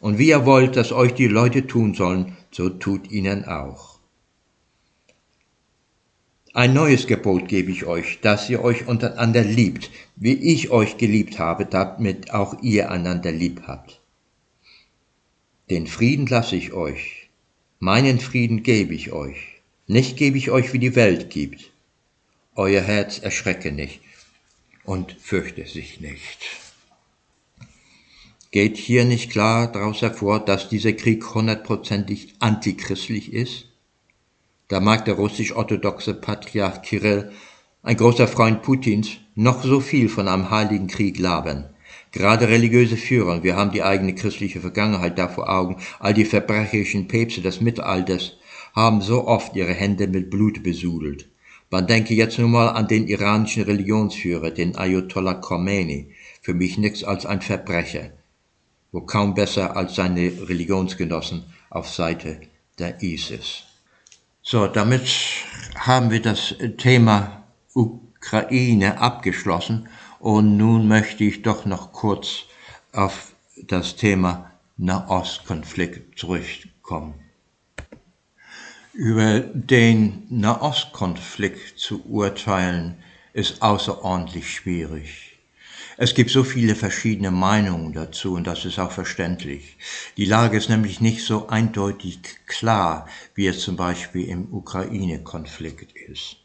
[0.00, 3.92] und wie ihr wollt, dass euch die Leute tun sollen, so tut ihnen auch.
[6.54, 11.38] Ein neues Gebot gebe ich euch, dass ihr euch untereinander liebt, wie ich euch geliebt
[11.38, 14.02] habe, damit auch ihr einander lieb habt.
[15.70, 17.21] Den Frieden lasse ich euch,
[17.82, 21.72] meinen Frieden gebe ich euch, nicht gebe ich euch, wie die Welt gibt.
[22.54, 24.00] Euer Herz erschrecke nicht
[24.84, 26.38] und fürchte sich nicht.
[28.52, 33.66] Geht hier nicht klar daraus hervor, dass dieser Krieg hundertprozentig antichristlich ist?
[34.68, 37.32] Da mag der russisch-orthodoxe Patriarch Kirill,
[37.82, 41.68] ein großer Freund Putins, noch so viel von einem heiligen Krieg labern.
[42.12, 47.08] Gerade religiöse Führer, wir haben die eigene christliche Vergangenheit da vor Augen, all die verbrecherischen
[47.08, 48.36] Päpste des Mittelalters,
[48.74, 51.28] haben so oft ihre Hände mit Blut besudelt.
[51.70, 57.02] Man denke jetzt nur mal an den iranischen Religionsführer, den Ayatollah Khomeini, für mich nichts
[57.02, 58.10] als ein Verbrecher,
[58.92, 62.42] wo kaum besser als seine Religionsgenossen auf Seite
[62.78, 63.62] der ISIS.
[64.42, 65.08] So, damit
[65.76, 69.88] haben wir das Thema Ukraine abgeschlossen
[70.22, 72.44] und nun möchte ich doch noch kurz
[72.92, 77.14] auf das Thema Nahostkonflikt zurückkommen.
[78.92, 85.40] Über den Nahostkonflikt zu urteilen ist außerordentlich schwierig.
[85.96, 89.76] Es gibt so viele verschiedene Meinungen dazu und das ist auch verständlich.
[90.16, 96.41] Die Lage ist nämlich nicht so eindeutig klar, wie es zum Beispiel im Ukraine-Konflikt ist.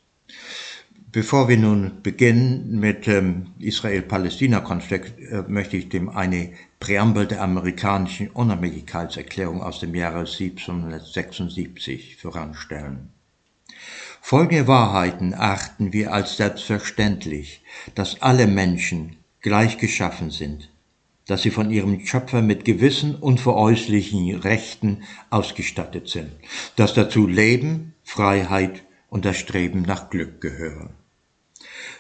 [1.10, 6.52] Bevor wir nun beginnen mit dem Israel-Palästina-Konflikt, äh, möchte ich dem eine
[6.82, 13.10] Präambel der amerikanischen Unabhängigkeitserklärung aus dem Jahre 1776 voranstellen.
[14.22, 17.62] Folgende Wahrheiten achten wir als selbstverständlich,
[17.96, 20.70] dass alle Menschen gleich geschaffen sind,
[21.26, 26.32] dass sie von ihrem Schöpfer mit gewissen unveräußerlichen Rechten ausgestattet sind,
[26.76, 30.90] dass dazu Leben, Freiheit und das Streben nach Glück gehören.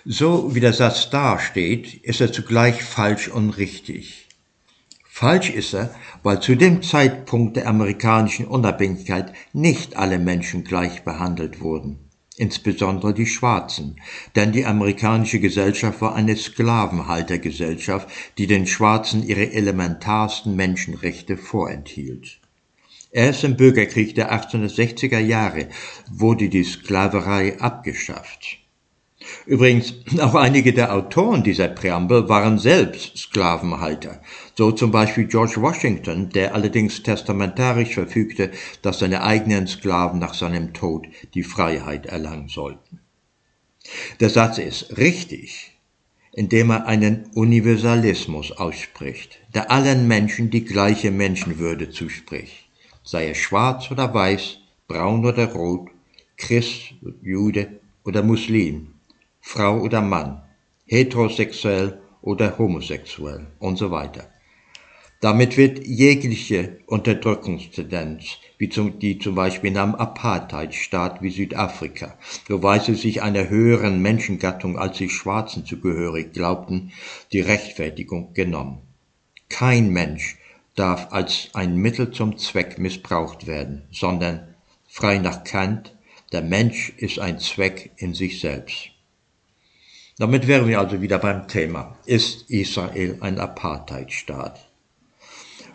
[0.05, 4.28] So wie der Satz dasteht, ist er zugleich falsch und richtig.
[5.03, 11.60] Falsch ist er, weil zu dem Zeitpunkt der amerikanischen Unabhängigkeit nicht alle Menschen gleich behandelt
[11.60, 11.97] wurden,
[12.36, 13.99] insbesondere die Schwarzen,
[14.36, 22.39] denn die amerikanische Gesellschaft war eine Sklavenhaltergesellschaft, die den Schwarzen ihre elementarsten Menschenrechte vorenthielt.
[23.18, 25.70] Erst im Bürgerkrieg der 1860er Jahre
[26.07, 28.59] wurde die Sklaverei abgeschafft.
[29.47, 34.22] Übrigens, auch einige der Autoren dieser Präambel waren selbst Sklavenhalter,
[34.53, 38.51] so zum Beispiel George Washington, der allerdings testamentarisch verfügte,
[38.84, 42.99] dass seine eigenen Sklaven nach seinem Tod die Freiheit erlangen sollten.
[44.20, 45.72] Der Satz ist richtig,
[46.34, 52.66] indem er einen Universalismus ausspricht, der allen Menschen die gleiche Menschenwürde zuspricht
[53.08, 54.58] sei er schwarz oder weiß,
[54.89, 55.89] braun oder rot,
[56.36, 58.95] Christ, Jude oder Muslim,
[59.39, 60.41] Frau oder Mann,
[60.86, 64.30] heterosexuell oder homosexuell und so weiter.
[65.22, 68.26] Damit wird jegliche Unterdrückungstendenz,
[68.58, 74.01] wie zum, die zum Beispiel in einem Apartheidstaat wie Südafrika, wo Weiße sich einer höheren
[74.01, 76.91] Menschengattung als die Schwarzen zugehörig glaubten,
[77.32, 78.82] die Rechtfertigung genommen.
[79.49, 80.38] Kein Mensch
[80.78, 84.55] darf als ein Mittel zum Zweck missbraucht werden, sondern
[84.88, 85.93] frei nach Kant,
[86.32, 88.91] der Mensch ist ein Zweck in sich selbst.
[90.19, 91.97] Damit wären wir also wieder beim Thema.
[92.05, 94.67] Ist Israel ein Apartheidstaat?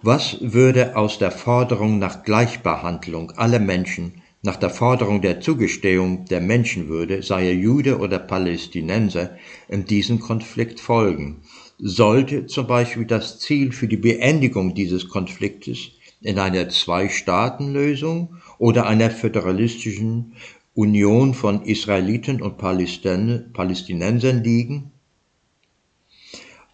[0.03, 6.41] Was würde aus der Forderung nach Gleichbehandlung aller Menschen, nach der Forderung der Zugestehung der
[6.41, 9.37] Menschenwürde, sei er Jude oder Palästinenser,
[9.69, 11.43] in diesem Konflikt folgen?
[11.85, 19.11] Sollte zum Beispiel das Ziel für die Beendigung dieses Konfliktes in einer Zwei-Staaten-Lösung oder einer
[19.11, 20.35] föderalistischen
[20.75, 24.93] Union von Israeliten und Palästinensern liegen?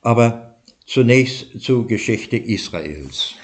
[0.02, 3.34] Aber zunächst zur Geschichte Israels.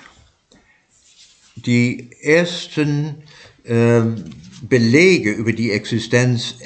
[1.56, 3.22] Die ersten
[3.64, 4.02] äh,
[4.60, 6.56] Belege über die Existenz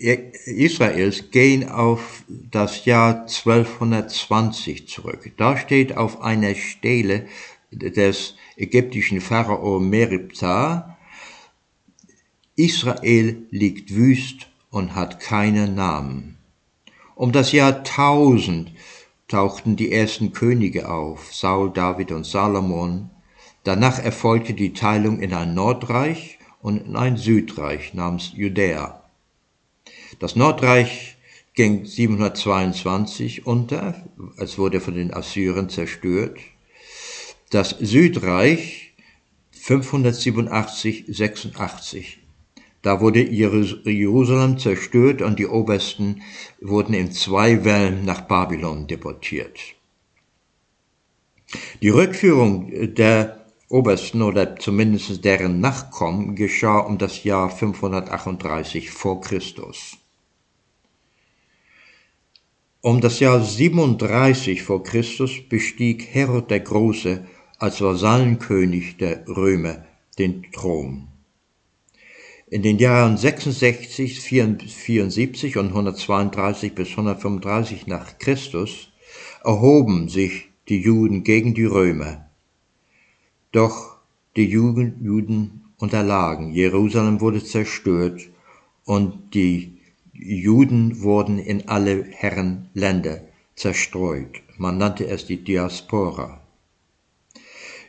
[0.00, 5.32] Israels gehen auf das Jahr 1220 zurück.
[5.36, 7.26] Da steht auf einer Stele
[7.70, 10.98] des ägyptischen Pharao Meribzar,
[12.56, 16.38] Israel liegt wüst und hat keinen Namen.
[17.14, 18.72] Um das Jahr 1000
[19.28, 23.10] tauchten die ersten Könige auf, Saul, David und Salomon.
[23.62, 29.07] Danach erfolgte die Teilung in ein Nordreich und in ein Südreich namens Judäa.
[30.18, 31.16] Das Nordreich
[31.54, 34.04] ging 722 unter,
[34.36, 36.38] es wurde von den Assyrern zerstört.
[37.50, 38.94] Das Südreich
[39.52, 42.18] 587, 86.
[42.82, 46.22] Da wurde Jerusalem zerstört und die Obersten
[46.60, 49.58] wurden in zwei Wellen nach Babylon deportiert.
[51.80, 59.98] Die Rückführung der Obersten oder zumindest deren Nachkommen geschah um das Jahr 538 vor Christus.
[62.88, 67.22] Um das Jahr 37 vor Christus bestieg Herod der Große
[67.58, 69.84] als Vasallenkönig der Römer
[70.18, 71.06] den Thron.
[72.46, 78.88] In den Jahren 66, 74 und 132 bis 135 nach Christus
[79.44, 82.30] erhoben sich die Juden gegen die Römer.
[83.52, 83.98] Doch
[84.34, 88.30] die Juden unterlagen, Jerusalem wurde zerstört
[88.86, 89.77] und die
[90.20, 93.20] Juden wurden in alle Herrenländer
[93.54, 94.42] zerstreut.
[94.56, 96.40] Man nannte es die Diaspora.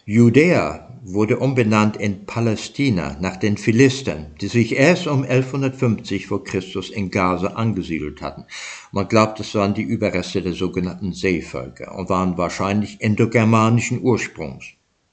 [0.05, 6.91] Judäa wurde umbenannt in Palästina nach den Philistern, die sich erst um 1150 vor Christus
[6.91, 8.45] in Gaza angesiedelt hatten.
[8.91, 14.65] Man glaubt, es waren die Überreste der sogenannten Seevölker und waren wahrscheinlich endogermanischen Ursprungs.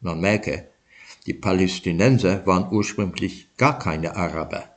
[0.03, 0.69] Man merke,
[1.27, 4.76] die Palästinenser waren ursprünglich gar keine Araber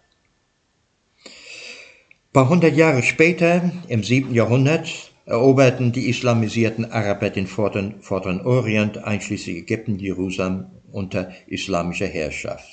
[2.34, 8.98] paar hundert Jahre später, im siebten Jahrhundert, eroberten die islamisierten Araber den vorderen, vorderen Orient,
[8.98, 12.68] einschließlich Ägypten, Jerusalem, unter islamischer Herrschaft.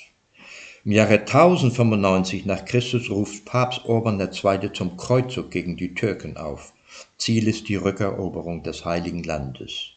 [0.85, 4.71] Im Jahre 1095 nach Christus ruft Papst Urban II.
[4.73, 6.73] zum Kreuzzug gegen die Türken auf.
[7.17, 9.91] Ziel ist die Rückeroberung des Heiligen Landes.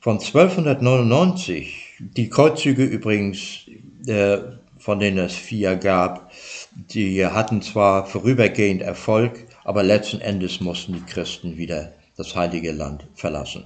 [0.00, 3.66] Von 1299, die Kreuzzüge übrigens,
[4.06, 4.38] äh,
[4.76, 6.30] von denen es vier gab,
[6.74, 13.06] die hatten zwar vorübergehend Erfolg, aber letzten Endes mussten die Christen wieder das heilige Land
[13.14, 13.64] verlassen.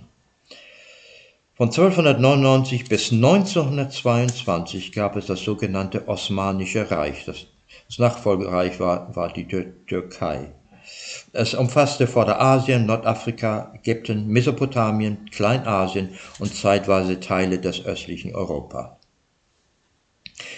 [1.56, 7.24] Von 1299 bis 1922 gab es das sogenannte Osmanische Reich.
[7.24, 7.46] Das,
[7.88, 10.52] das Nachfolgereich war, war die Tür Türkei.
[11.32, 18.97] Es umfasste Vorderasien, Nordafrika, Ägypten, Mesopotamien, Kleinasien und zeitweise Teile des östlichen Europa.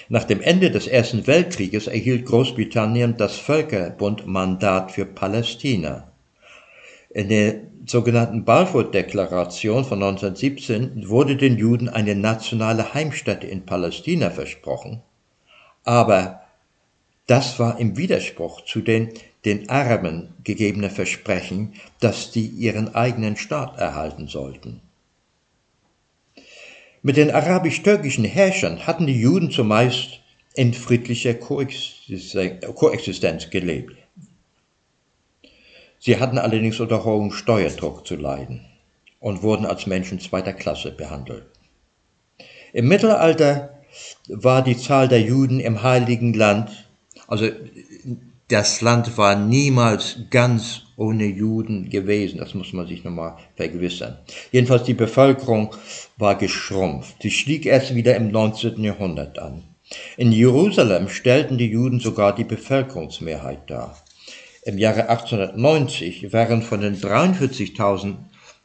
[0.08, 6.10] Nach dem Ende des Ersten Weltkrieges erhielt Großbritannien das Völkerbundmandat für Palästina.
[7.10, 15.02] In der sogenannten Balfour-Deklaration von 1917 wurde den Juden eine nationale Heimstätte in Palästina versprochen,
[15.84, 16.42] aber
[17.26, 19.10] das war im Widerspruch zu den
[19.44, 24.80] den Arabern gegebenen Versprechen, dass die ihren eigenen Staat erhalten sollten.
[27.02, 30.20] Mit den arabisch-türkischen Herrschern hatten die Juden zumeist
[30.54, 33.96] in friedlicher Koexistenz gelebt.
[35.98, 38.66] Sie hatten allerdings unter hohem Steuerdruck zu leiden
[39.18, 41.46] und wurden als Menschen zweiter Klasse behandelt.
[42.74, 43.78] Im Mittelalter
[44.28, 46.86] war die Zahl der Juden im Heiligen Land,
[47.26, 47.48] also
[48.48, 54.18] das Land war niemals ganz ohne Juden gewesen, das muss man sich nochmal vergewissern.
[54.52, 55.74] Jedenfalls die Bevölkerung
[56.18, 57.16] war geschrumpft.
[57.22, 58.84] Sie stieg erst wieder im 19.
[58.84, 59.62] Jahrhundert an.
[60.18, 63.96] In Jerusalem stellten die Juden sogar die Bevölkerungsmehrheit dar.
[64.62, 68.16] Im Jahre 1890 waren von den 43.000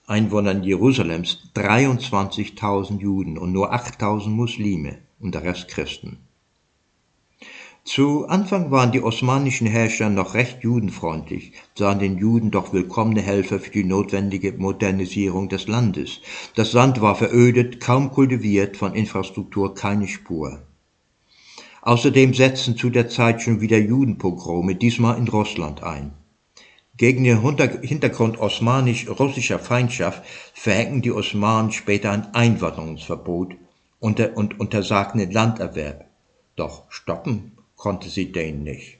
[0.05, 6.24] Einwohnern Jerusalems 23.000 Juden und nur 8.000 Muslime und der Rest Christen.
[7.87, 13.59] Zu Anfang waren die osmanischen Herrscher noch recht judenfreundlich, sahen den Juden doch willkommene Helfer
[13.59, 16.19] für die notwendige Modernisierung des Landes.
[16.55, 20.63] Das Land war verödet, kaum kultiviert, von Infrastruktur keine Spur.
[21.83, 26.13] Außerdem setzten zu der Zeit schon wieder Judenpogrome, diesmal in Russland ein.
[26.97, 27.39] Gegen den
[27.83, 30.23] Hintergrund osmanisch-russischer Feindschaft
[30.55, 33.53] verhängten die Osmanen später ein Einwanderungsverbot
[33.99, 34.19] und,
[34.59, 36.05] untersagten den Landerwerb.
[36.55, 37.54] Doch stoppen
[37.85, 38.97] konnte sie den nicht.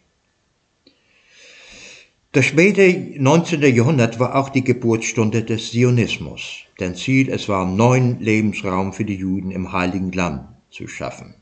[2.33, 2.83] Das späte
[3.17, 3.63] 19.
[3.75, 9.15] Jahrhundert war auch die Geburtsstunde des Zionismus, denn Ziel es war, neuen Lebensraum für die
[9.15, 11.33] Juden im Heiligen Land zu schaffen.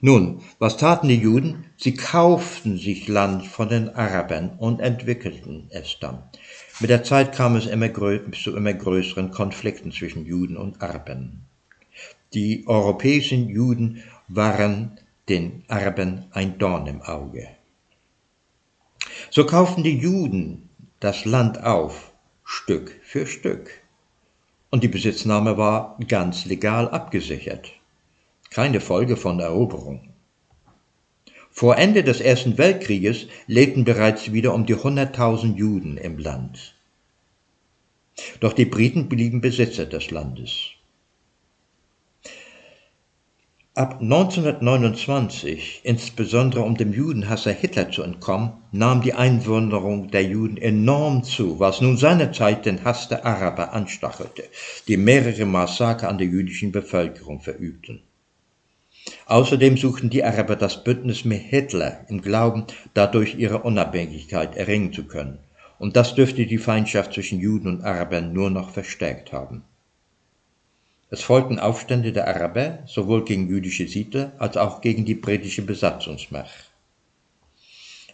[0.00, 1.66] Nun, was taten die Juden?
[1.76, 6.24] Sie kauften sich Land von den Arabern und entwickelten es dann.
[6.80, 7.92] Mit der Zeit kam es immer
[8.32, 11.44] zu immer größeren Konflikten zwischen Juden und Arabern.
[12.34, 14.98] Die europäischen Juden waren
[15.28, 17.48] den Arabern ein Dorn im Auge.
[19.30, 20.68] So kauften die Juden
[21.00, 22.12] das Land auf,
[22.44, 23.70] Stück für Stück.
[24.70, 27.72] Und die Besitznahme war ganz legal abgesichert
[28.50, 30.08] keine Folge von Eroberung.
[31.50, 36.74] Vor Ende des Ersten Weltkrieges lebten bereits wieder um die 100.000 Juden im Land.
[38.40, 40.70] Doch die Briten blieben Besitzer des Landes.
[43.78, 51.22] Ab 1929, insbesondere um dem Judenhasser Hitler zu entkommen, nahm die Einwanderung der Juden enorm
[51.22, 54.42] zu, was nun seinerzeit den Hass der Araber anstachelte,
[54.88, 58.02] die mehrere Massaker an der jüdischen Bevölkerung verübten.
[59.26, 62.64] Außerdem suchten die Araber das Bündnis mit Hitler im Glauben,
[62.94, 65.38] dadurch ihre Unabhängigkeit erringen zu können,
[65.78, 69.62] und das dürfte die Feindschaft zwischen Juden und Arabern nur noch verstärkt haben.
[71.10, 76.68] Es folgten Aufstände der Araber sowohl gegen jüdische Siedler als auch gegen die britische Besatzungsmacht.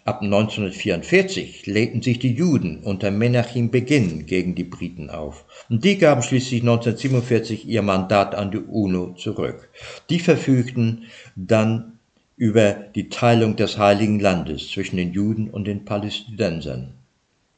[0.05, 5.97] Ab 1944 lehnten sich die Juden unter Menachem Beginn gegen die Briten auf und die
[5.97, 9.71] gaben schließlich 1947 ihr Mandat an die UNO zurück.
[10.11, 11.99] Die verfügten dann
[12.37, 16.95] über die Teilung des Heiligen Landes zwischen den Juden und den Palästinensern.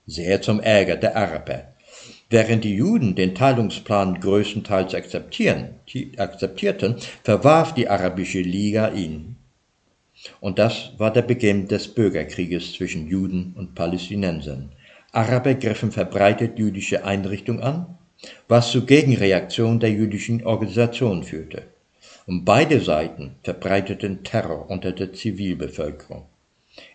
[0.07, 1.76] Sehr zum Ärger der Araber.
[2.29, 9.37] Während die Juden den Teilungsplan größtenteils akzeptierten, verwarf die Arabische Liga ihn.
[10.41, 14.73] Und das war der Beginn des Bürgerkrieges zwischen Juden und Palästinensern.
[15.13, 17.97] Araber griffen verbreitet jüdische Einrichtungen an,
[18.49, 21.63] was zu Gegenreaktionen der jüdischen Organisation führte.
[22.27, 26.25] Und beide Seiten verbreiteten Terror unter der Zivilbevölkerung.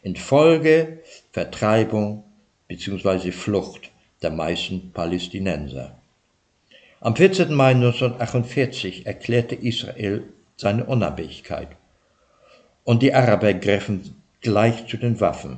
[0.04, 1.00] Infolge
[1.32, 2.26] Vertreibung
[2.68, 3.32] bzw.
[3.32, 3.91] Flucht
[4.22, 5.96] der meisten Palästinenser.
[7.00, 7.54] Am 14.
[7.54, 10.24] Mai 1948 erklärte Israel
[10.56, 11.70] seine Unabhängigkeit
[12.84, 15.58] und die Araber griffen gleich zu den Waffen,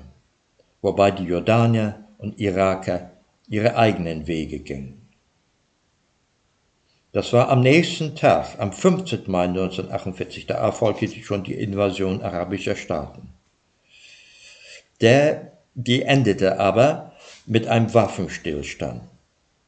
[0.82, 3.12] wobei die Jordanier und Iraker
[3.50, 5.04] ihre eigenen Wege gingen.
[7.12, 9.24] Das war am nächsten Tag, am 15.
[9.28, 13.30] Mai 1948, da erfolgte schon die Invasion arabischer Staaten.
[15.00, 17.13] Der, die endete aber
[17.46, 19.02] mit einem Waffenstillstand.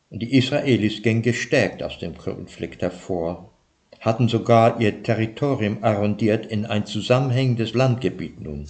[0.10, 3.52] Die Israelis gingen gestärkt aus dem Konflikt hervor
[4.06, 8.68] hatten sogar ihr Territorium arrondiert in ein zusammenhängendes Landgebiet nun.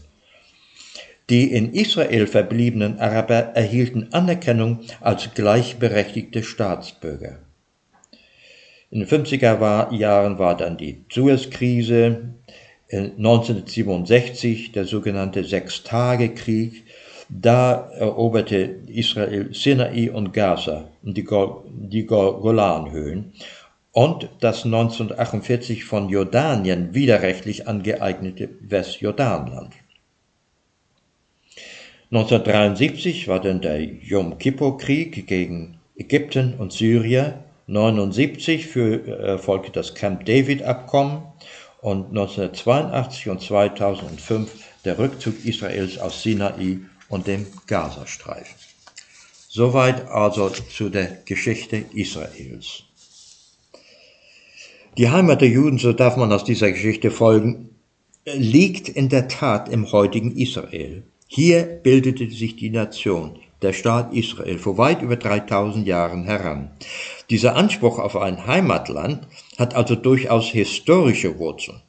[1.29, 7.39] Die in Israel verbliebenen Araber erhielten Anerkennung als gleichberechtigte Staatsbürger.
[8.91, 12.29] In den 50er Jahren war dann die Suezkrise,
[12.91, 16.84] 1967 der sogenannte Sechstagekrieg.
[17.29, 18.57] Da eroberte
[18.87, 21.25] Israel Sinai und Gaza die,
[21.65, 23.33] die Golanhöhen
[23.91, 29.73] und das 1948 von Jordanien widerrechtlich angeeignete Westjordanland.
[32.11, 37.33] 1973 war dann der Yom Kippur-Krieg gegen Ägypten und Syrien.
[37.67, 38.75] 1979
[39.07, 41.23] erfolgte das Camp David-Abkommen
[41.81, 44.51] und 1982 und 2005
[44.85, 48.55] der Rückzug Israels aus Sinai und dem Gazastreifen.
[49.47, 52.83] Soweit also zu der Geschichte Israels.
[54.97, 57.69] Die Heimat der Juden, so darf man aus dieser Geschichte folgen,
[58.25, 61.03] liegt in der Tat im heutigen Israel.
[61.27, 66.71] Hier bildete sich die Nation, der Staat Israel, vor weit über 3000 Jahren heran.
[67.29, 69.27] Dieser Anspruch auf ein Heimatland
[69.57, 71.81] hat also durchaus historische Wurzeln.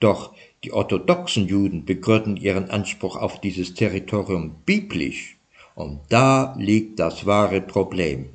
[0.00, 0.32] Doch
[0.64, 5.36] die orthodoxen Juden begründen ihren Anspruch auf dieses Territorium biblisch.
[5.74, 8.30] Und da liegt das wahre Problem.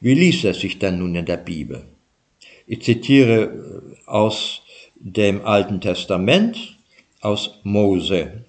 [0.00, 1.84] Wie liest es sich denn nun in der Bibel?
[2.66, 4.62] Ich zitiere äh, aus
[4.96, 6.76] dem Alten Testament,
[7.20, 8.44] aus Mose.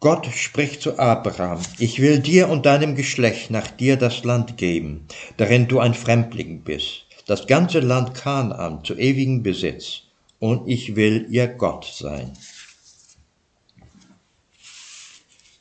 [0.00, 5.06] Gott spricht zu Abraham, ich will dir und deinem Geschlecht nach dir das Land geben,
[5.36, 10.02] darin du ein Fremdling bist, das ganze Land Kanaan zu ewigem Besitz,
[10.42, 12.32] und ich will ihr Gott sein.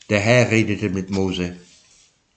[0.10, 1.56] Der Herr redete mit Mose,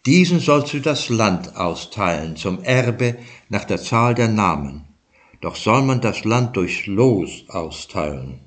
[0.04, 3.16] diesen sollst du das Land austeilen zum Erbe
[3.48, 4.84] nach der Zahl der Namen,
[5.40, 8.40] doch soll man das Land durch Los austeilen.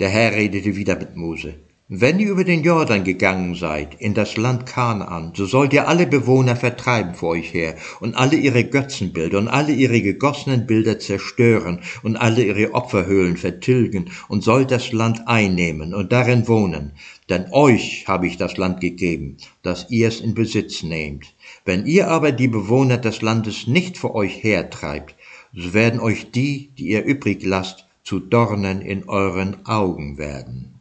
[0.00, 1.56] Der Herr redete wieder mit Mose.
[1.94, 6.06] Wenn ihr über den Jordan gegangen seid, in das Land Kanaan, so sollt ihr alle
[6.06, 11.82] Bewohner vertreiben vor euch her und alle ihre Götzenbilder und alle ihre gegossenen Bilder zerstören
[12.02, 16.92] und alle ihre Opferhöhlen vertilgen und sollt das Land einnehmen und darin wohnen.
[17.28, 21.34] Denn euch habe ich das Land gegeben, dass ihr es in Besitz nehmt.
[21.66, 25.14] Wenn ihr aber die Bewohner des Landes nicht vor euch hertreibt,
[25.54, 30.71] so werden euch die, die ihr übrig lasst, zu Dornen in euren Augen werden.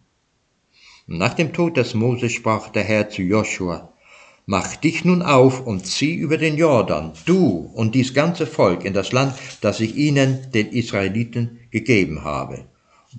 [1.14, 3.92] Nach dem Tod des Moses sprach der Herr zu Joshua,
[4.46, 8.94] Mach dich nun auf und zieh über den Jordan, du und dies ganze Volk in
[8.94, 12.64] das Land, das ich ihnen, den Israeliten, gegeben habe.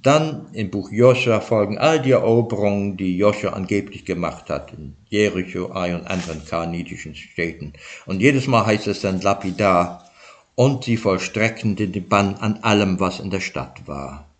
[0.02, 5.70] Dann im Buch Joshua folgen all die Eroberungen, die Joshua angeblich gemacht hat, in Jericho,
[5.72, 7.74] Ai und anderen kanitischen Städten.
[8.06, 10.10] Und jedes Mal heißt es dann lapidar,
[10.54, 14.30] und sie vollstreckten den Bann an allem, was in der Stadt war.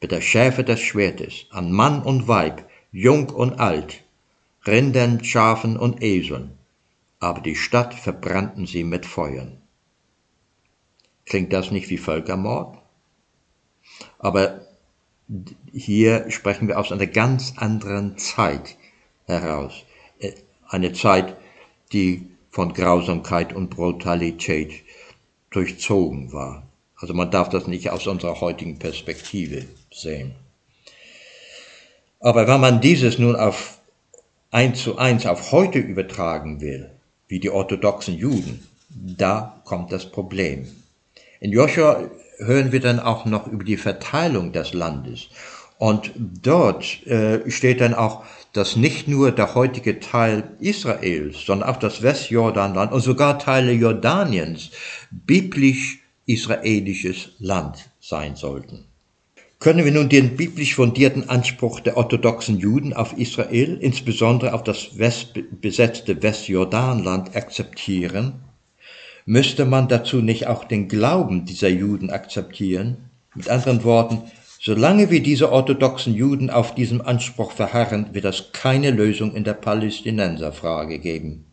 [0.00, 2.62] Mit der Schärfe des Schwertes, an Mann und Weib,
[2.94, 4.04] jung und alt,
[4.64, 6.56] Rindern, Schafen und Eseln,
[7.18, 9.60] aber die Stadt verbrannten sie mit Feuern.
[11.26, 12.78] Klingt das nicht wie Völkermord?
[14.20, 14.60] Aber
[15.72, 18.76] hier sprechen wir aus einer ganz anderen Zeit
[19.26, 19.84] heraus.
[20.20, 20.34] Äh,
[20.68, 21.36] eine Zeit,
[21.92, 24.84] die von Grausamkeit und Brutalität
[25.50, 26.62] durchzogen war.
[26.94, 30.36] Also man darf das nicht aus unserer heutigen Perspektive sehen.
[32.24, 33.76] Aber wenn man dieses nun auf
[34.50, 36.88] eins zu eins auf heute übertragen will,
[37.28, 40.66] wie die orthodoxen Juden, da kommt das Problem.
[41.40, 42.08] In Joshua
[42.38, 45.28] hören wir dann auch noch über die Verteilung des Landes.
[45.76, 51.76] Und dort äh, steht dann auch, dass nicht nur der heutige Teil Israels, sondern auch
[51.76, 54.70] das Westjordanland und sogar Teile Jordaniens
[55.10, 58.86] biblisch-israelisches Land sein sollten.
[59.58, 64.98] Können wir nun den biblisch fundierten Anspruch der orthodoxen Juden auf Israel, insbesondere auf das
[64.98, 68.44] west besetzte Westjordanland, akzeptieren?
[69.26, 73.10] Müsste man dazu nicht auch den Glauben dieser Juden akzeptieren?
[73.34, 74.22] Mit anderen Worten,
[74.66, 79.52] Solange wir diese orthodoxen Juden auf diesem Anspruch verharren, wird es keine Lösung in der
[79.52, 81.44] Palästinenserfrage geben.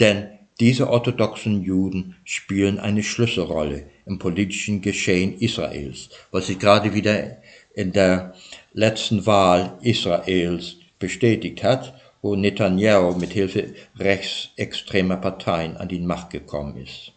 [0.00, 0.26] Denn
[0.60, 7.38] diese orthodoxen Juden spielen eine Schlüsselrolle im politischen Geschehen Israels, was sich gerade wieder
[7.74, 8.34] in der
[8.74, 16.76] letzten Wahl Israels bestätigt hat, wo Netanyahu mit Hilfe rechtsextremer Parteien an die Macht gekommen
[16.76, 17.12] ist.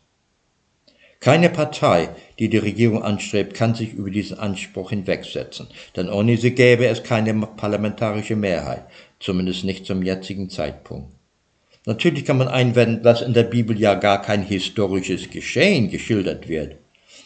[1.19, 6.51] Keine Partei, die die Regierung anstrebt, kann sich über diesen Anspruch hinwegsetzen, denn ohne sie
[6.51, 8.85] gäbe es keine parlamentarische Mehrheit,
[9.19, 11.11] zumindest nicht zum jetzigen Zeitpunkt.
[11.86, 16.75] Natürlich kann man einwenden, dass in der Bibel ja gar kein historisches Geschehen geschildert wird.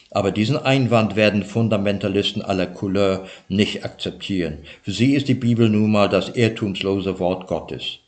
[0.10, 4.60] Aber diesen Einwand werden Fundamentalisten aller Couleur nicht akzeptieren.
[4.82, 7.99] Für sie ist die Bibel nun mal das irrtumslose Wort Gottes.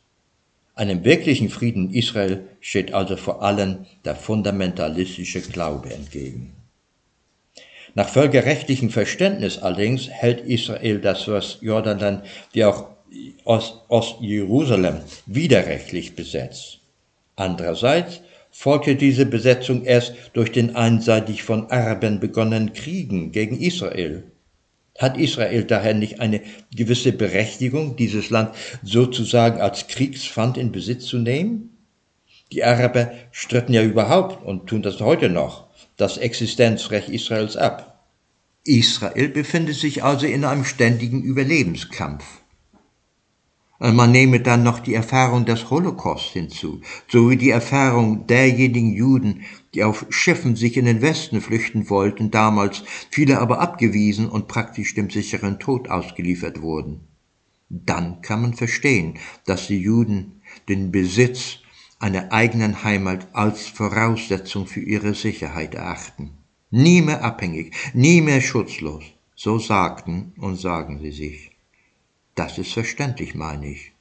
[0.75, 6.53] Einem wirklichen Frieden in Israel steht also vor allem der fundamentalistische Glaube entgegen.
[7.95, 11.27] Nach völkerrechtlichem Verständnis allerdings hält Israel das
[11.61, 12.23] Jordanland
[12.53, 12.87] wie auch
[13.43, 16.79] Ostjerusalem widerrechtlich besetzt.
[17.35, 24.23] Andererseits folgte diese Besetzung erst durch den einseitig von Arabern begonnenen Kriegen gegen Israel.
[24.97, 26.41] Hat Israel daher nicht eine
[26.75, 28.53] gewisse Berechtigung, dieses Land
[28.83, 31.77] sozusagen als Kriegspfand in Besitz zu nehmen?
[32.51, 38.03] Die Araber stritten ja überhaupt und tun das heute noch, das Existenzrecht Israels ab.
[38.65, 42.25] Israel befindet sich also in einem ständigen Überlebenskampf.
[43.81, 49.85] Man nehme dann noch die Erfahrung des Holocaust hinzu, sowie die Erfahrung derjenigen Juden, die
[49.85, 55.09] auf Schiffen sich in den Westen flüchten wollten, damals, viele aber abgewiesen und praktisch dem
[55.09, 57.07] sicheren Tod ausgeliefert wurden.
[57.69, 61.59] Dann kann man verstehen, dass die Juden den Besitz
[61.99, 66.31] einer eigenen Heimat als Voraussetzung für ihre Sicherheit erachten.
[66.69, 69.03] Nie mehr abhängig, nie mehr schutzlos,
[69.35, 71.58] so sagten und sagen sie sich.
[72.39, 73.91] Das ist verständlich, meine ich.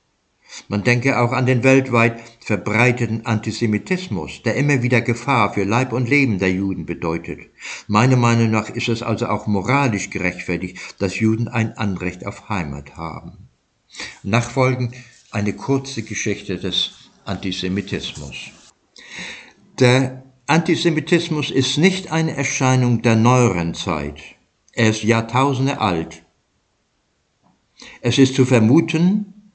[0.68, 6.09] Man denke auch an den weltweit verbreiteten Antisemitismus, der immer wieder Gefahr für Leib und
[6.09, 7.41] Leben der Juden bedeutet.
[7.89, 12.97] Meiner Meinung nach ist es also auch moralisch gerechtfertigt, dass Juden ein Anrecht auf Heimat
[12.97, 13.49] haben.
[14.22, 14.95] Nachfolgend
[15.32, 18.53] eine kurze Geschichte des Antisemitismus.
[19.80, 24.20] Der Antisemitismus ist nicht eine Erscheinung der neueren Zeit.
[24.74, 26.22] Er ist Jahrtausende alt
[28.01, 29.53] es ist zu vermuten,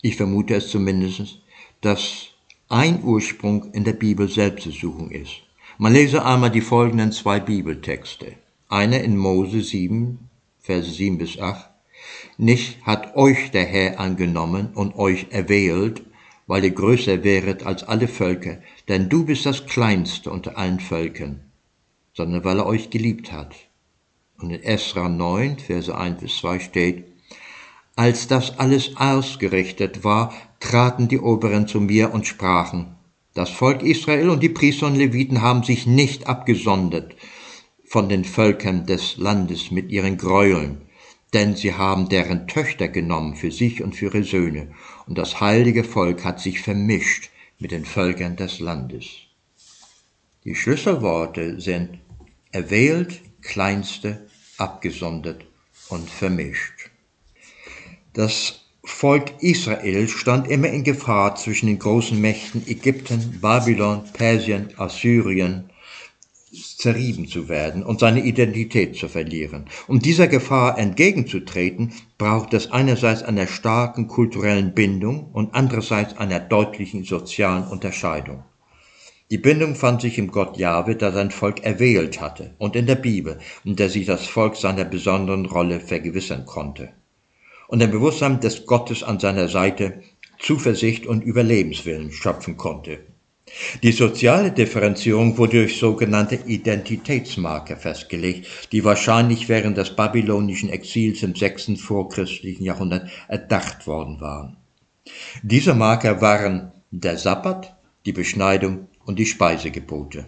[0.00, 1.40] ich vermute es zumindest,
[1.80, 2.28] dass
[2.68, 5.42] ein Ursprung in der Bibel Selbstversuchung ist.
[5.78, 8.34] Man lese einmal die folgenden zwei Bibeltexte.
[8.68, 10.18] Einer in Mose 7,
[10.60, 11.68] Verse 7 bis 8.
[12.38, 16.02] Nicht hat euch der Herr angenommen und euch erwählt,
[16.46, 21.40] weil ihr größer wäret als alle Völker, denn du bist das Kleinste unter allen Völkern,
[22.14, 23.54] sondern weil er euch geliebt hat.
[24.38, 27.04] Und in Esra 9, Verse 1 bis 2 steht,
[27.96, 32.96] als das alles ausgerichtet war, traten die Oberen zu mir und sprachen,
[33.34, 37.14] das Volk Israel und die Priester und Leviten haben sich nicht abgesondert
[37.84, 40.82] von den Völkern des Landes mit ihren Gräueln,
[41.32, 44.68] denn sie haben deren Töchter genommen für sich und für ihre Söhne,
[45.06, 49.06] und das heilige Volk hat sich vermischt mit den Völkern des Landes.
[50.44, 52.00] Die Schlüsselworte sind
[52.50, 54.26] erwählt, kleinste,
[54.58, 55.46] abgesondert
[55.88, 56.81] und vermischt.
[58.14, 65.70] Das Volk Israel stand immer in Gefahr zwischen den großen Mächten Ägypten, Babylon, Persien, Assyrien
[66.52, 69.64] zerrieben zu werden und seine Identität zu verlieren.
[69.86, 77.04] Um dieser Gefahr entgegenzutreten, braucht es einerseits einer starken kulturellen Bindung und andererseits einer deutlichen
[77.04, 78.44] sozialen Unterscheidung.
[79.30, 82.96] Die Bindung fand sich im Gott Jahwe, der sein Volk erwählt hatte, und in der
[82.96, 86.92] Bibel, in der sich das Volk seiner besonderen Rolle vergewissern konnte
[87.72, 90.02] und dem Bewusstsein des Gottes an seiner Seite
[90.38, 92.98] Zuversicht und Überlebenswillen schöpfen konnte.
[93.82, 101.34] Die soziale Differenzierung wurde durch sogenannte Identitätsmarker festgelegt, die wahrscheinlich während des babylonischen Exils im
[101.34, 101.80] 6.
[101.80, 104.58] vorchristlichen Jahrhundert erdacht worden waren.
[105.42, 110.26] Diese Marker waren der Sabbat, die Beschneidung und die Speisegebote.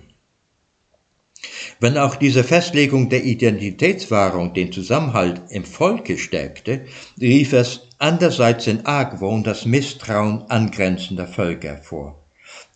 [1.81, 6.87] Wenn auch diese Festlegung der Identitätswahrung den Zusammenhalt im Volke stärkte,
[7.21, 12.25] rief es andererseits den Argwohn, das Misstrauen angrenzender Völker hervor.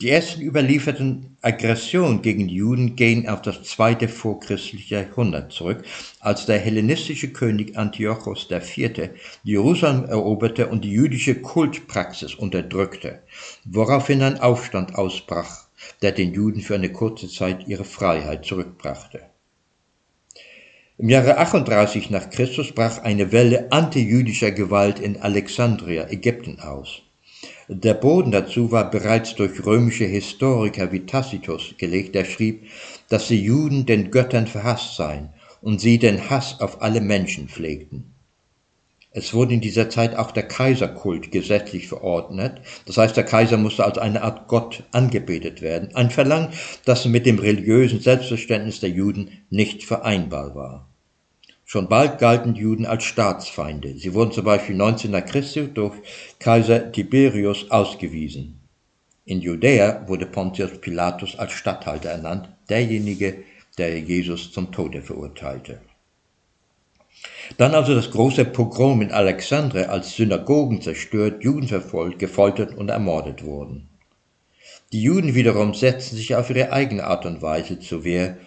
[0.00, 5.84] Die ersten überlieferten Aggressionen gegen die Juden gehen auf das zweite vorchristliche Jahrhundert zurück,
[6.20, 9.10] als der hellenistische König Antiochos IV.
[9.42, 13.22] Jerusalem eroberte und die jüdische Kultpraxis unterdrückte,
[13.64, 15.67] woraufhin ein Aufstand ausbrach
[16.02, 19.22] der den Juden für eine kurze Zeit ihre Freiheit zurückbrachte.
[20.96, 27.02] Im Jahre 38 nach Christus brach eine Welle antijüdischer Gewalt in Alexandria, Ägypten aus.
[27.68, 32.66] Der Boden dazu war bereits durch römische Historiker wie Tacitus gelegt, der schrieb,
[33.08, 35.28] dass die Juden den Göttern verhasst seien
[35.60, 38.14] und sie den Hass auf alle Menschen pflegten.
[39.18, 42.60] Es wurde in dieser Zeit auch der Kaiserkult gesetzlich verordnet.
[42.86, 45.92] Das heißt, der Kaiser musste als eine Art Gott angebetet werden.
[45.96, 46.50] Ein Verlangen,
[46.84, 50.88] das mit dem religiösen Selbstverständnis der Juden nicht vereinbar war.
[51.64, 53.98] Schon bald galten Juden als Staatsfeinde.
[53.98, 55.96] Sie wurden zum Beispiel 19 nach Christus durch
[56.38, 58.60] Kaiser Tiberius ausgewiesen.
[59.24, 63.42] In Judäa wurde Pontius Pilatus als Statthalter ernannt, derjenige,
[63.78, 65.80] der Jesus zum Tode verurteilte.
[67.56, 73.42] Dann also das große Pogrom in Alexandria, als Synagogen zerstört, Juden verfolgt, gefoltert und ermordet
[73.42, 73.88] wurden.
[74.92, 78.38] Die Juden wiederum setzten sich auf ihre eigene Art und Weise zur Wehr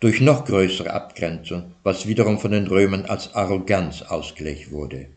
[0.00, 5.08] durch noch größere Abgrenzung, was wiederum von den Römern als Arroganz ausgelegt wurde.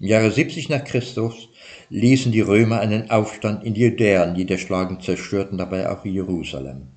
[0.00, 1.48] Im Jahre 70 nach Christus
[1.88, 6.88] ließen die Römer einen Aufstand in Judäa niederschlagen, zerstörten dabei auch Jerusalem.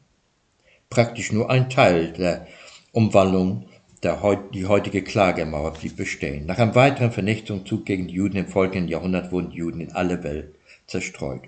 [0.89, 2.47] Praktisch nur ein Teil der
[2.91, 3.67] Umwandlung
[4.05, 6.45] der, die heutige Klagemauer blieb bestehen.
[6.45, 10.55] Nach einem weiteren Vernichtungszug gegen die Juden im folgenden Jahrhundert wurden Juden in alle Welt
[10.87, 11.41] zerstreut.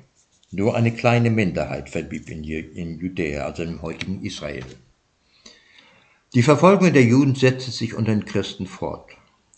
[0.51, 4.63] Nur eine kleine Minderheit verblieb in, in Judäa, also im heutigen Israel.
[6.33, 9.11] Die Verfolgung der Juden setzte sich unter den Christen fort.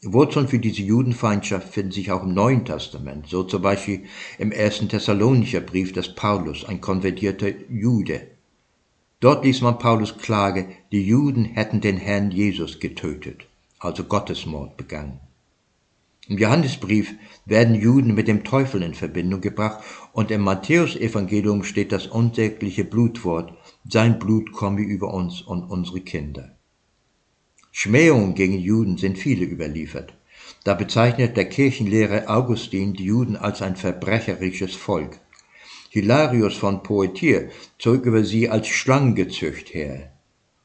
[0.03, 4.05] Wurzeln für diese Judenfeindschaft finden sich auch im Neuen Testament, so zum Beispiel
[4.37, 8.27] im ersten Thessalonicher Brief des Paulus, ein konvertierter Jude,
[9.21, 13.47] Dort ließ man Paulus klage, die Juden hätten den Herrn Jesus getötet,
[13.77, 15.19] also Gottesmord begangen.
[16.29, 17.15] Im Johannesbrief
[17.45, 23.51] werden Juden mit dem Teufel in Verbindung gebracht und im Matthäusevangelium steht das unsägliche Blutwort,
[23.83, 26.55] sein Blut komme über uns und unsere Kinder.
[27.71, 30.13] Schmähungen gegen Juden sind viele überliefert.
[30.63, 35.19] Da bezeichnet der Kirchenlehrer Augustin die Juden als ein verbrecherisches Volk.
[35.91, 40.11] Hilarius von Poitiers zog über sie als Schlangengezücht her,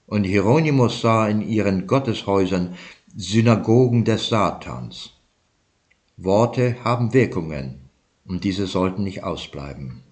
[0.06, 2.74] und Hieronymus sah in ihren Gotteshäusern
[3.16, 5.14] Synagogen des Satans.
[6.18, 7.80] Worte haben Wirkungen,
[8.26, 10.02] und diese sollten nicht ausbleiben.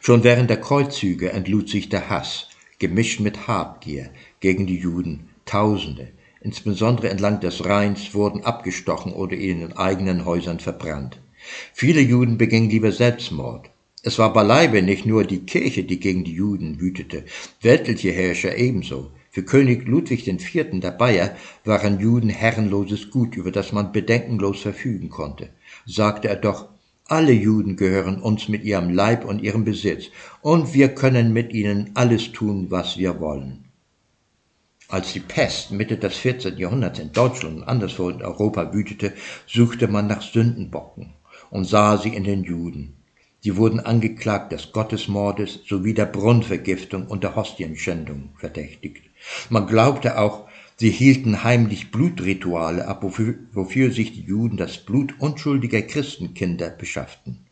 [0.00, 2.48] Schon während der Kreuzzüge entlud sich der Hass,
[2.78, 5.30] gemischt mit Habgier, gegen die Juden.
[5.46, 11.18] Tausende, insbesondere entlang des Rheins, wurden abgestochen oder in ihren eigenen Häusern verbrannt.
[11.72, 13.70] Viele Juden begingen lieber Selbstmord.
[14.06, 17.24] Es war beileibe nicht nur die Kirche, die gegen die Juden wütete,
[17.62, 19.10] weltliche Herrscher ebenso.
[19.30, 20.80] Für König Ludwig IV.
[20.80, 21.34] der Bayer
[21.64, 25.48] waren Juden herrenloses Gut, über das man bedenkenlos verfügen konnte.
[25.86, 26.68] Sagte er doch,
[27.08, 30.10] alle Juden gehören uns mit ihrem Leib und ihrem Besitz,
[30.42, 33.64] und wir können mit ihnen alles tun, was wir wollen.
[34.88, 36.58] Als die Pest Mitte des 14.
[36.58, 39.14] Jahrhunderts in Deutschland und anderswo in Europa wütete,
[39.46, 41.14] suchte man nach Sündenbocken
[41.54, 42.94] und sah sie in den Juden.
[43.40, 49.02] Sie wurden angeklagt des Gottesmordes sowie der Brunnenvergiftung und der Hostienschändung verdächtigt.
[49.50, 50.48] Man glaubte auch,
[50.78, 57.46] sie hielten heimlich Blutrituale ab, wofür, wofür sich die Juden das Blut unschuldiger Christenkinder beschafften.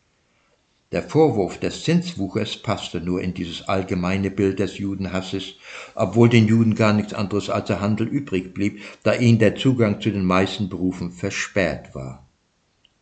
[0.91, 5.55] Der Vorwurf des Zinswuchers passte nur in dieses allgemeine Bild des Judenhasses,
[5.95, 10.01] obwohl den Juden gar nichts anderes als der Handel übrig blieb, da ihnen der Zugang
[10.01, 12.22] zu den meisten Berufen versperrt war.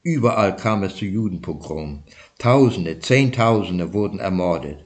[0.03, 2.05] Überall kam es zu Judenpogromen.
[2.39, 4.85] Tausende, Zehntausende wurden ermordet.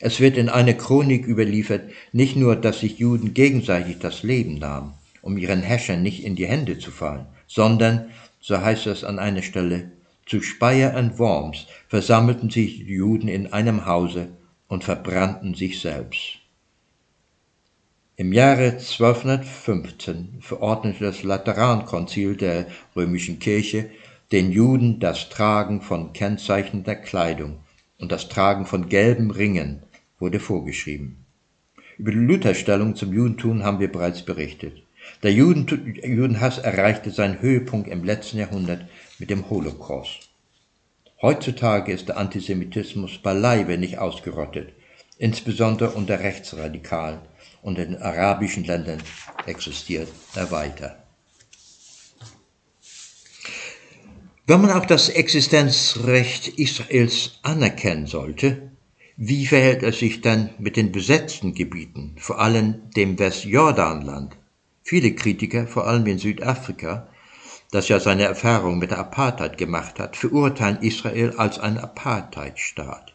[0.00, 4.94] Es wird in einer Chronik überliefert, nicht nur, dass sich Juden gegenseitig das Leben nahmen,
[5.22, 9.42] um ihren Herrschern nicht in die Hände zu fallen, sondern, so heißt es an einer
[9.42, 9.92] Stelle,
[10.26, 14.28] zu Speyer und Worms versammelten sich die Juden in einem Hause
[14.68, 16.38] und verbrannten sich selbst.
[18.16, 23.90] Im Jahre 1215 verordnete das Laterankonzil der römischen Kirche
[24.32, 27.58] den Juden das Tragen von kennzeichnender Kleidung
[27.98, 29.82] und das Tragen von gelben Ringen
[30.20, 31.24] wurde vorgeschrieben.
[31.98, 34.82] Über die Lutherstellung zum Judentum haben wir bereits berichtet.
[35.24, 38.86] Der Judenhass erreichte seinen Höhepunkt im letzten Jahrhundert
[39.18, 40.30] mit dem Holocaust.
[41.20, 44.72] Heutzutage ist der Antisemitismus beileibe nicht ausgerottet,
[45.18, 47.18] insbesondere unter Rechtsradikalen
[47.62, 49.02] und in arabischen Ländern
[49.46, 51.09] existiert er weiter.
[54.50, 58.72] Wenn man auch das Existenzrecht Israels anerkennen sollte,
[59.16, 64.36] wie verhält es sich dann mit den besetzten Gebieten, vor allem dem Westjordanland?
[64.82, 67.06] Viele Kritiker, vor allem in Südafrika,
[67.70, 73.14] das ja seine Erfahrung mit der Apartheid gemacht hat, verurteilen Israel als einen Apartheidstaat.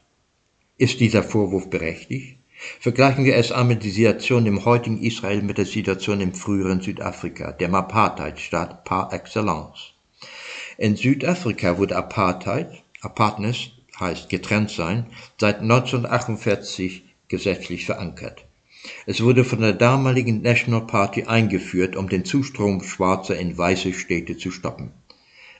[0.77, 2.37] Ist dieser Vorwurf berechtigt?
[2.79, 7.51] Vergleichen wir es einmal die Situation im heutigen Israel mit der Situation im früheren Südafrika,
[7.51, 9.94] dem Apartheidstaat par excellence.
[10.77, 15.05] In Südafrika wurde Apartheid, Apartness heißt getrennt sein,
[15.39, 18.45] seit 1948 gesetzlich verankert.
[19.05, 24.37] Es wurde von der damaligen National Party eingeführt, um den Zustrom Schwarzer in weiße Städte
[24.37, 24.91] zu stoppen.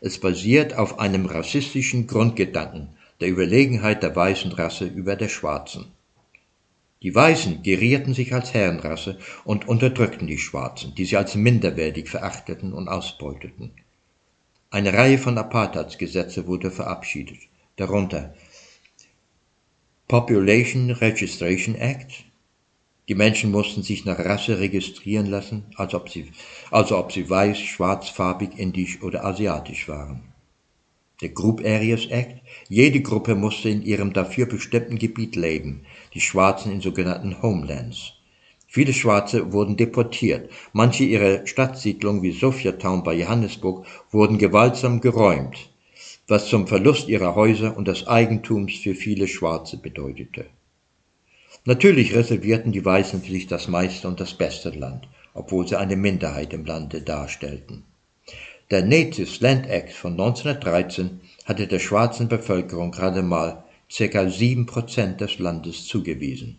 [0.02, 2.90] Es basiert auf einem rassistischen Grundgedanken
[3.22, 5.86] der Überlegenheit der weißen Rasse über der schwarzen.
[7.02, 12.74] Die Weißen gerierten sich als Herrenrasse und unterdrückten die Schwarzen, die sie als minderwertig verachteten
[12.74, 13.72] und ausbeuteten.
[14.76, 17.38] Eine Reihe von Apartheidsgesetze wurde verabschiedet,
[17.78, 18.34] darunter
[20.10, 22.26] Population Registration Act,
[23.08, 26.30] Die Menschen mussten sich nach Rasse registrieren lassen, als ob sie,
[26.72, 30.24] also ob sie weiß, schwarzfarbig, indisch oder asiatisch waren.
[31.22, 36.74] Der Group Areas Act, jede Gruppe musste in ihrem dafür bestimmten Gebiet leben, die Schwarzen
[36.74, 38.15] in sogenannten Homelands.
[38.76, 45.70] Viele Schwarze wurden deportiert, manche ihrer Stadtsiedlungen wie Sophiatown bei Johannesburg wurden gewaltsam geräumt,
[46.28, 50.48] was zum Verlust ihrer Häuser und des Eigentums für viele Schwarze bedeutete.
[51.64, 56.52] Natürlich reservierten die Weißen sich das meiste und das beste Land, obwohl sie eine Minderheit
[56.52, 57.84] im Lande darstellten.
[58.72, 64.04] Der Natives Land Act von 1913 hatte der schwarzen Bevölkerung gerade mal ca.
[64.04, 66.58] 7% des Landes zugewiesen.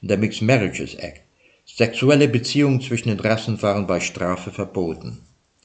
[0.00, 1.22] Der Mixed Marriages Act.
[1.66, 5.22] Sexuelle Beziehungen zwischen den Rassen waren bei Strafe verboten.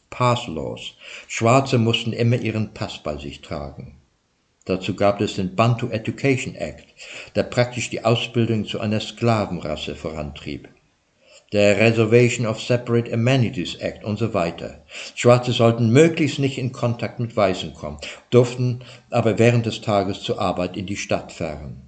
[0.09, 0.95] Pass Laws.
[1.27, 3.95] Schwarze mussten immer ihren Pass bei sich tragen.
[4.65, 6.87] Dazu gab es den Bantu Education Act,
[7.35, 10.67] der praktisch die Ausbildung zu einer Sklavenrasse vorantrieb.
[11.51, 14.83] Der Reservation of Separate Amenities Act und so weiter.
[15.13, 17.99] Schwarze sollten möglichst nicht in Kontakt mit Weißen kommen,
[18.31, 18.81] durften
[19.11, 21.87] aber während des Tages zur Arbeit in die Stadt fahren.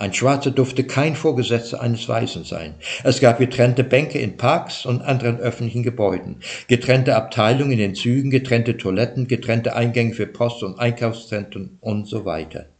[0.00, 2.72] Ein Schwarzer durfte kein Vorgesetzter eines Weißen sein.
[3.04, 6.36] Es gab getrennte Bänke in Parks und anderen öffentlichen Gebäuden,
[6.68, 12.24] getrennte Abteilungen in den Zügen, getrennte Toiletten, getrennte Eingänge für Post- und Einkaufszentren und so
[12.24, 12.70] weiter.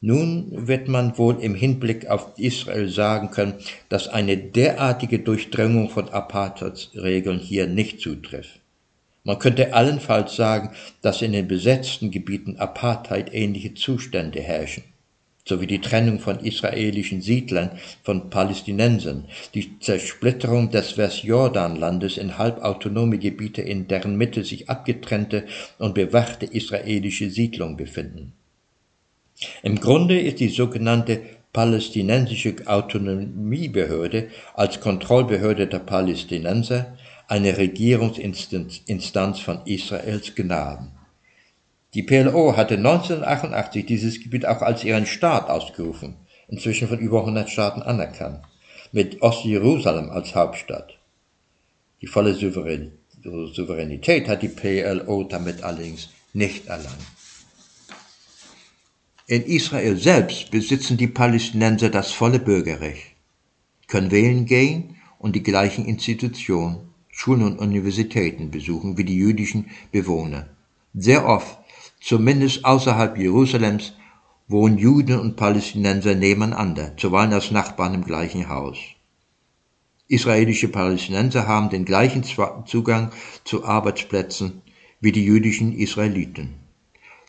[0.00, 3.52] Nun wird man wohl im Hinblick auf Israel sagen können,
[3.90, 8.60] dass eine derartige Durchdringung von Apartheidsregeln hier nicht zutrifft.
[9.24, 10.70] Man könnte allenfalls sagen,
[11.02, 14.84] dass in den besetzten Gebieten Apartheid-ähnliche Zustände herrschen
[15.44, 17.70] sowie die Trennung von israelischen Siedlern
[18.02, 25.44] von Palästinensern, die Zersplitterung des Westjordanlandes in halbautonome Gebiete, in deren Mitte sich abgetrennte
[25.78, 28.32] und bewachte israelische Siedlungen befinden.
[29.62, 31.20] Im Grunde ist die sogenannte
[31.52, 40.92] palästinensische Autonomiebehörde als Kontrollbehörde der Palästinenser eine Regierungsinstanz von Israels Gnaden.
[41.94, 46.16] Die PLO hatte 1988 dieses Gebiet auch als ihren Staat ausgerufen,
[46.48, 48.40] inzwischen von über 100 Staaten anerkannt,
[48.92, 50.98] mit Ostjerusalem als Hauptstadt.
[52.00, 56.96] Die volle Souveränität hat die PLO damit allerdings nicht erlangt.
[59.26, 63.14] In Israel selbst besitzen die Palästinenser das volle Bürgerrecht,
[63.86, 70.48] können wählen gehen und die gleichen Institutionen, Schulen und Universitäten besuchen wie die jüdischen Bewohner.
[70.94, 71.58] Sehr oft
[72.02, 73.92] Zumindest außerhalb Jerusalems
[74.48, 78.76] wohnen Juden und Palästinenser nebeneinander, zuweilen als Nachbarn im gleichen Haus.
[80.08, 83.12] Israelische Palästinenser haben den gleichen Zugang
[83.44, 84.62] zu Arbeitsplätzen
[85.00, 86.54] wie die jüdischen Israeliten.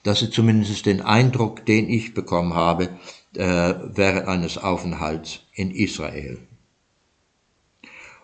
[0.02, 2.90] Das ist zumindest den Eindruck, den ich bekommen habe
[3.36, 6.40] äh, während eines Aufenthalts in Israel.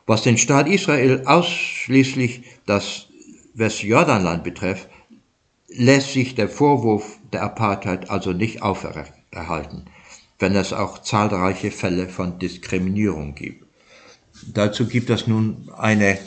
[0.08, 3.08] Was den Staat Israel ausschließlich das
[3.54, 4.90] Westjordanland betrifft,
[5.70, 9.86] lässt sich der Vorwurf der Apartheid also nicht aufrechterhalten,
[10.40, 13.66] wenn es auch zahlreiche Fälle von Diskriminierung gibt.
[14.54, 16.18] Dazu gibt es nun eine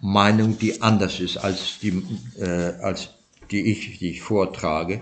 [0.00, 2.02] Meinung, die anders ist als die,
[2.38, 3.10] äh, als
[3.50, 5.00] die ich, die ich vortrage.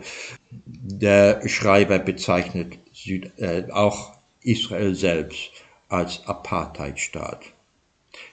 [0.50, 5.50] Der Schreiber bezeichnet Süd, äh, auch Israel selbst
[5.88, 7.42] als Apartheidstaat.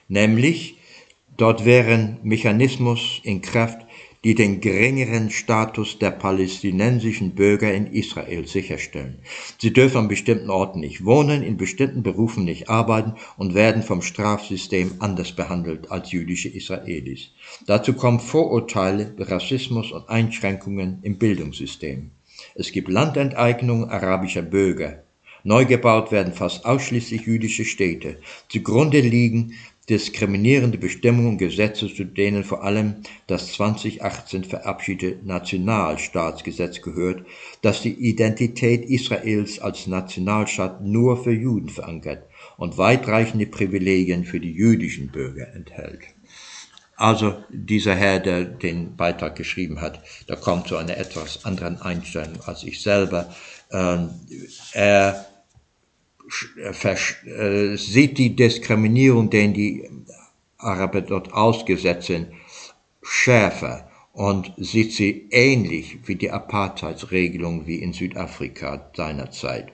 [0.08, 0.76] Nämlich,
[1.36, 3.87] dort wären Mechanismus in Kraft,
[4.24, 9.18] die den geringeren Status der palästinensischen Bürger in Israel sicherstellen.
[9.58, 14.02] Sie dürfen an bestimmten Orten nicht wohnen, in bestimmten Berufen nicht arbeiten und werden vom
[14.02, 17.30] Strafsystem anders behandelt als jüdische Israelis.
[17.66, 22.10] Dazu kommen Vorurteile, Rassismus und Einschränkungen im Bildungssystem.
[22.54, 25.02] Es gibt Landenteignung arabischer Bürger.
[25.44, 28.18] Neu gebaut werden fast ausschließlich jüdische Städte.
[28.48, 29.54] Zugrunde liegen
[29.88, 37.24] diskriminierende Bestimmungen und Gesetze, zu denen vor allem das 2018 verabschiedete Nationalstaatsgesetz gehört,
[37.62, 42.24] das die Identität Israels als Nationalstaat nur für Juden verankert
[42.56, 46.00] und weitreichende Privilegien für die jüdischen Bürger enthält.
[46.96, 52.40] Also dieser Herr, der den Beitrag geschrieben hat, der kommt zu einer etwas anderen Einstellung
[52.44, 53.32] als ich selber.
[53.70, 54.10] Ähm,
[54.72, 55.24] er
[57.26, 59.88] äh, sieht die Diskriminierung, denen die
[60.58, 62.28] Araber dort ausgesetzt sind,
[63.02, 69.72] schärfer und sieht sie ähnlich wie die Apartheidsregelung wie in Südafrika seinerzeit.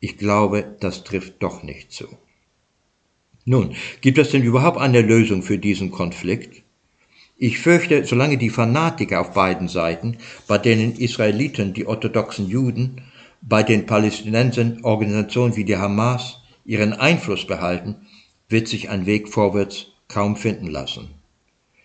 [0.00, 2.06] Ich glaube, das trifft doch nicht zu.
[3.44, 6.62] Nun, gibt es denn überhaupt eine Lösung für diesen Konflikt?
[7.38, 13.02] Ich fürchte, solange die Fanatiker auf beiden Seiten, bei denen Israeliten die orthodoxen Juden
[13.42, 17.96] bei den Palästinensern Organisationen wie die Hamas, ihren Einfluss behalten,
[18.48, 21.08] wird sich ein Weg vorwärts kaum finden lassen.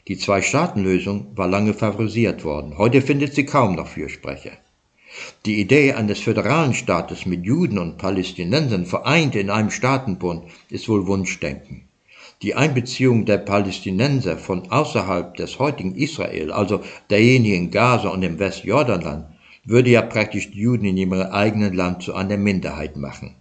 [0.08, 2.78] Die Zwei-Staaten-Lösung war lange favorisiert worden.
[2.78, 4.52] Heute findet sie kaum noch Fürsprecher.
[5.46, 11.08] Die Idee eines föderalen Staates mit Juden und Palästinensern vereint in einem Staatenbund ist wohl
[11.08, 11.88] Wunschdenken.
[12.44, 18.38] Die Einbeziehung der Palästinenser von außerhalb des heutigen Israel, also derjenigen in Gaza und im
[18.38, 19.26] Westjordanland,
[19.68, 23.36] würde ja praktisch die Juden in ihrem eigenen Land zu einer Minderheit machen.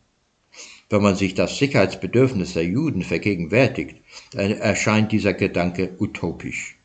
[0.90, 3.96] Wenn man sich das Sicherheitsbedürfnis der Juden vergegenwärtigt,
[4.34, 6.76] erscheint dieser Gedanke utopisch.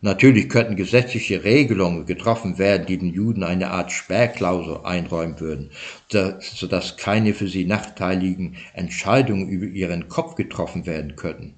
[0.00, 5.70] Natürlich könnten gesetzliche Regelungen getroffen werden, die den Juden eine Art Sperrklausel einräumen würden,
[6.08, 11.54] sodass keine für sie nachteiligen Entscheidungen über ihren Kopf getroffen werden könnten.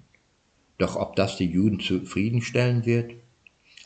[0.78, 3.12] Doch ob das die Juden zufriedenstellen wird?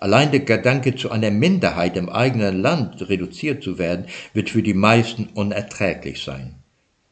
[0.01, 4.74] Allein der Gedanke, zu einer Minderheit im eigenen Land reduziert zu werden, wird für die
[4.74, 6.55] meisten unerträglich sein.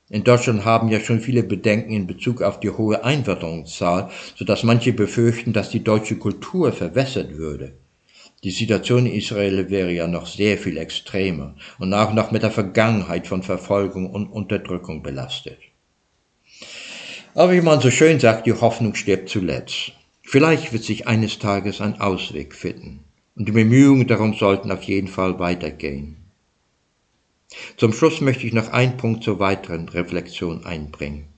[0.08, 4.62] In Deutschland haben ja schon viele Bedenken in Bezug auf die hohe Einwanderungszahl, so dass
[4.62, 7.72] manche befürchten, dass die deutsche Kultur verwässert würde.
[8.44, 12.52] Die Situation in Israel wäre ja noch sehr viel extremer und auch noch mit der
[12.52, 15.58] Vergangenheit von Verfolgung und Unterdrückung belastet.
[17.34, 19.92] Aber wie man so schön sagt, die Hoffnung stirbt zuletzt.
[20.28, 23.04] Vielleicht wird sich eines Tages ein Ausweg finden
[23.36, 26.16] und die Bemühungen darum sollten auf jeden Fall weitergehen.
[27.76, 31.28] Zum Schluss möchte ich noch einen Punkt zur weiteren Reflexion einbringen.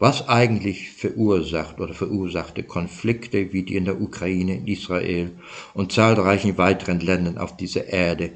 [0.00, 5.30] Was eigentlich verursacht oder verursachte Konflikte wie die in der Ukraine, in Israel
[5.72, 8.32] und zahlreichen weiteren Ländern auf dieser Erde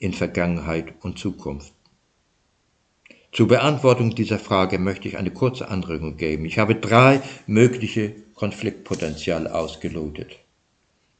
[0.00, 1.72] in Vergangenheit und Zukunft?
[3.30, 6.46] Zur Beantwortung dieser Frage möchte ich eine kurze Anregung geben.
[6.46, 10.38] Ich habe drei mögliche Konfliktpotenziale ausgelotet.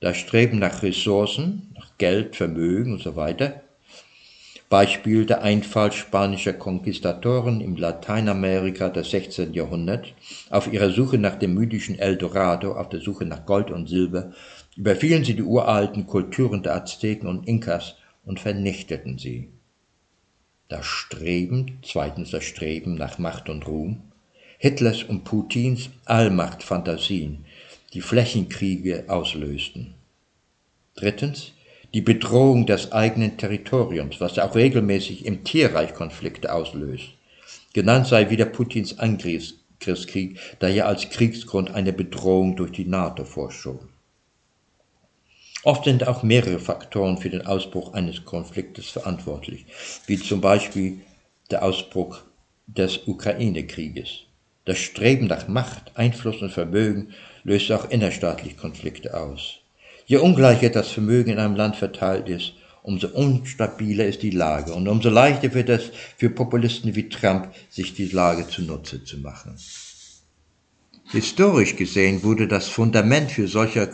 [0.01, 3.63] Das Streben nach Ressourcen, nach Geld, Vermögen und so weiter,
[4.69, 9.55] Beispiel der Einfall spanischer Konquistadoren im Lateinamerika des 16.
[9.55, 10.09] Jahrhunderts.
[10.51, 14.33] Auf ihrer Suche nach dem mythischen Eldorado, auf der Suche nach Gold und Silber,
[14.77, 17.95] überfielen sie die uralten Kulturen der Azteken und Inkas
[18.25, 19.51] und vernichteten sie.
[20.69, 24.03] Das Streben, zweitens das Streben nach Macht und Ruhm,
[24.59, 27.45] Hitlers und Putins Allmachtfantasien,
[27.93, 29.95] die Flächenkriege auslösten.
[30.95, 31.53] Drittens
[31.93, 37.09] die Bedrohung des eigenen Territoriums, was auch regelmäßig im Tierreich Konflikte auslöst.
[37.73, 43.87] Genannt sei wieder Putins Angriffskrieg, da er als Kriegsgrund eine Bedrohung durch die NATO vorschob.
[45.65, 49.67] Oft sind auch mehrere Faktoren für den Ausbruch eines Konfliktes verantwortlich,
[50.07, 51.01] wie zum Beispiel
[51.51, 52.23] der Ausbruch
[52.67, 54.26] des Ukraine-Krieges.
[54.67, 57.13] Das Streben nach Macht, Einfluss und Vermögen
[57.45, 59.61] löst auch innerstaatlich Konflikte aus.
[60.07, 64.89] Je ungleicher das Vermögen in einem Land verteilt ist, umso unstabiler ist die Lage und
[64.89, 69.57] umso leichter wird es für Populisten wie Trump, sich die Lage zunutze zu machen.
[71.13, 73.87] Historisch gesehen wurde das Fundament für solche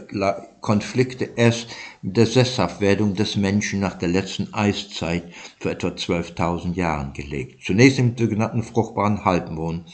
[0.63, 1.67] Konflikte erst
[2.01, 5.25] mit der Sesshaftwerdung des Menschen nach der letzten Eiszeit
[5.59, 7.63] vor etwa 12.000 Jahren gelegt.
[7.63, 9.85] Zunächst im sogenannten fruchtbaren Halbmond,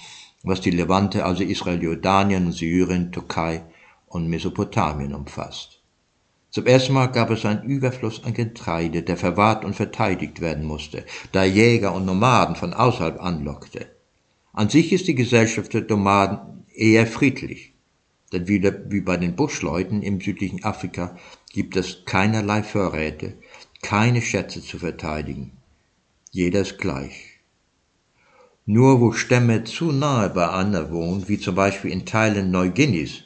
[0.48, 3.62] was die Levante, also Israel, Jordanien, Syrien, Türkei
[4.06, 5.80] und Mesopotamien umfasst.
[6.50, 11.04] Zum ersten Mal gab es einen Überfluss an Getreide, der verwahrt und verteidigt werden musste,
[11.32, 13.86] da Jäger und Nomaden von außerhalb anlockte.
[14.54, 17.74] An sich ist die Gesellschaft der Nomaden eher friedlich,
[18.32, 21.16] denn wie bei den Buschleuten im südlichen Afrika
[21.52, 23.34] gibt es keinerlei Vorräte,
[23.82, 25.52] keine Schätze zu verteidigen.
[26.30, 27.27] Jeder ist gleich.
[28.70, 33.22] Nur wo Stämme zu nahe beieinander wohnen, wie zum Beispiel in Teilen Neuguineas,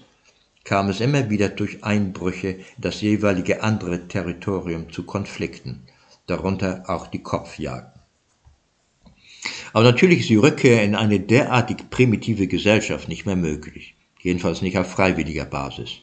[0.62, 5.82] kam es immer wieder durch Einbrüche in das jeweilige andere Territorium zu Konflikten,
[6.28, 8.00] darunter auch die Kopfjagden.
[9.72, 14.78] Aber natürlich ist die Rückkehr in eine derartig primitive Gesellschaft nicht mehr möglich, jedenfalls nicht
[14.78, 16.02] auf freiwilliger Basis.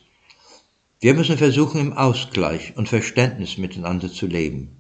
[1.00, 4.79] Wir müssen versuchen, im Ausgleich und Verständnis miteinander zu leben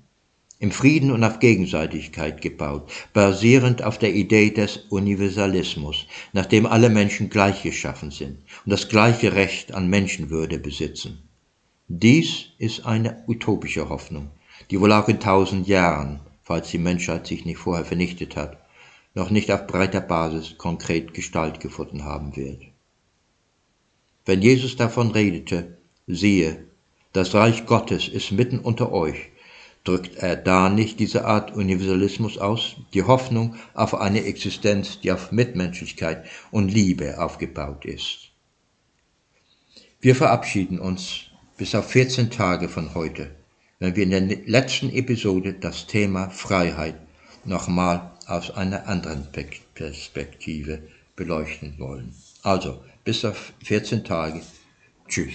[0.59, 6.89] im Frieden und auf Gegenseitigkeit gebaut, basierend auf der Idee des Universalismus, nach dem alle
[6.89, 11.19] Menschen gleich geschaffen sind und das gleiche Recht an Menschenwürde besitzen.
[11.87, 14.29] Dies ist eine utopische Hoffnung,
[14.69, 18.57] die wohl auch in tausend Jahren, falls die Menschheit sich nicht vorher vernichtet hat,
[19.15, 22.61] noch nicht auf breiter Basis konkret Gestalt gefunden haben wird.
[24.25, 26.65] Wenn Jesus davon redete, siehe,
[27.13, 29.31] das Reich Gottes ist mitten unter euch,
[29.83, 35.31] Drückt er da nicht diese Art Universalismus aus, die Hoffnung auf eine Existenz, die auf
[35.31, 38.29] Mitmenschlichkeit und Liebe aufgebaut ist?
[40.01, 41.25] Wir verabschieden uns
[41.57, 43.31] bis auf 14 Tage von heute,
[43.79, 46.95] wenn wir in der letzten Episode das Thema Freiheit
[47.45, 49.27] nochmal aus einer anderen
[49.73, 50.83] Perspektive
[51.15, 52.13] beleuchten wollen.
[52.43, 54.41] Also, bis auf 14 Tage.
[55.07, 55.33] Tschüss.